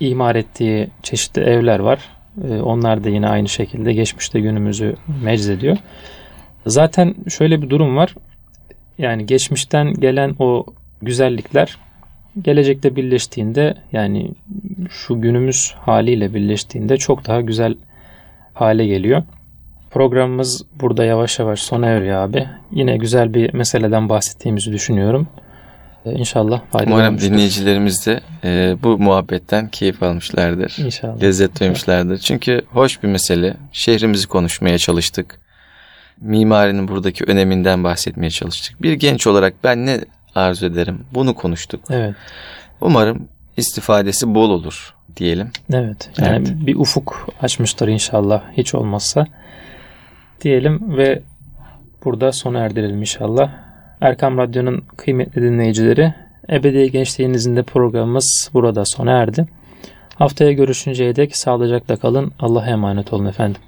imar 0.00 0.36
ettiği 0.36 0.88
çeşitli 1.02 1.42
evler 1.42 1.78
var. 1.78 1.98
Ee, 2.44 2.60
onlar 2.60 3.04
da 3.04 3.08
yine 3.08 3.28
aynı 3.28 3.48
şekilde 3.48 3.92
geçmişte 3.92 4.40
günümüzü 4.40 4.96
meczediyor. 5.22 5.76
Zaten 6.66 7.14
şöyle 7.28 7.62
bir 7.62 7.70
durum 7.70 7.96
var. 7.96 8.14
Yani 8.98 9.26
geçmişten 9.26 9.94
gelen 9.94 10.34
o 10.38 10.66
güzellikler 11.02 11.78
gelecekte 12.42 12.96
birleştiğinde 12.96 13.74
yani 13.92 14.30
şu 14.90 15.20
günümüz 15.20 15.74
haliyle 15.80 16.34
birleştiğinde 16.34 16.96
çok 16.96 17.26
daha 17.26 17.40
güzel 17.40 17.74
hale 18.54 18.86
geliyor. 18.86 19.22
Programımız 19.90 20.64
burada 20.80 21.04
yavaş 21.04 21.38
yavaş 21.38 21.60
sona 21.60 21.86
eriyor 21.86 22.16
abi. 22.16 22.46
Yine 22.72 22.96
güzel 22.96 23.34
bir 23.34 23.54
meseleden 23.54 24.08
bahsettiğimizi 24.08 24.72
düşünüyorum. 24.72 25.28
Ee, 26.12 26.18
inşallah 26.18 26.60
faydalı 26.72 26.94
Umarım 26.94 27.08
olmuştur. 27.08 27.30
dinleyicilerimiz 27.32 28.06
de 28.06 28.20
e, 28.44 28.76
bu 28.82 28.98
muhabbetten 28.98 29.68
keyif 29.68 30.02
almışlardır. 30.02 30.76
İnşallah. 30.78 31.22
Lezzet 31.22 31.60
duymuşlardır. 31.60 32.18
Çünkü 32.18 32.62
hoş 32.72 33.02
bir 33.02 33.08
mesele. 33.08 33.56
Şehrimizi 33.72 34.26
konuşmaya 34.26 34.78
çalıştık. 34.78 35.40
Mimarinin 36.20 36.88
buradaki 36.88 37.24
öneminden 37.24 37.84
bahsetmeye 37.84 38.30
çalıştık. 38.30 38.82
Bir 38.82 38.92
genç 38.92 39.26
olarak 39.26 39.54
ben 39.64 39.86
ne 39.86 40.00
arzu 40.34 40.66
ederim? 40.66 41.00
Bunu 41.14 41.34
konuştuk. 41.34 41.80
Evet. 41.90 42.14
Umarım 42.80 43.28
istifadesi 43.56 44.34
bol 44.34 44.50
olur 44.50 44.94
diyelim. 45.16 45.50
Evet. 45.72 46.10
Yani 46.18 46.48
Evet. 46.48 46.66
bir 46.66 46.76
ufuk 46.76 47.28
açmıştır 47.42 47.88
inşallah 47.88 48.42
hiç 48.56 48.74
olmazsa. 48.74 49.26
Diyelim 50.42 50.96
ve 50.96 51.22
burada 52.04 52.32
sona 52.32 52.58
erdirelim 52.58 53.00
inşallah. 53.00 53.50
Erkam 54.00 54.38
Radyo'nun 54.38 54.84
kıymetli 54.96 55.42
dinleyicileri 55.42 56.14
Ebedi 56.50 56.90
Gençliğinizin 56.90 57.56
de 57.56 57.62
programımız 57.62 58.50
burada 58.54 58.84
sona 58.84 59.12
erdi. 59.12 59.46
Haftaya 60.14 60.52
görüşünceye 60.52 61.16
dek 61.16 61.36
sağlıcakla 61.36 61.96
kalın. 61.96 62.32
Allah'a 62.38 62.66
emanet 62.66 63.12
olun 63.12 63.26
efendim. 63.26 63.60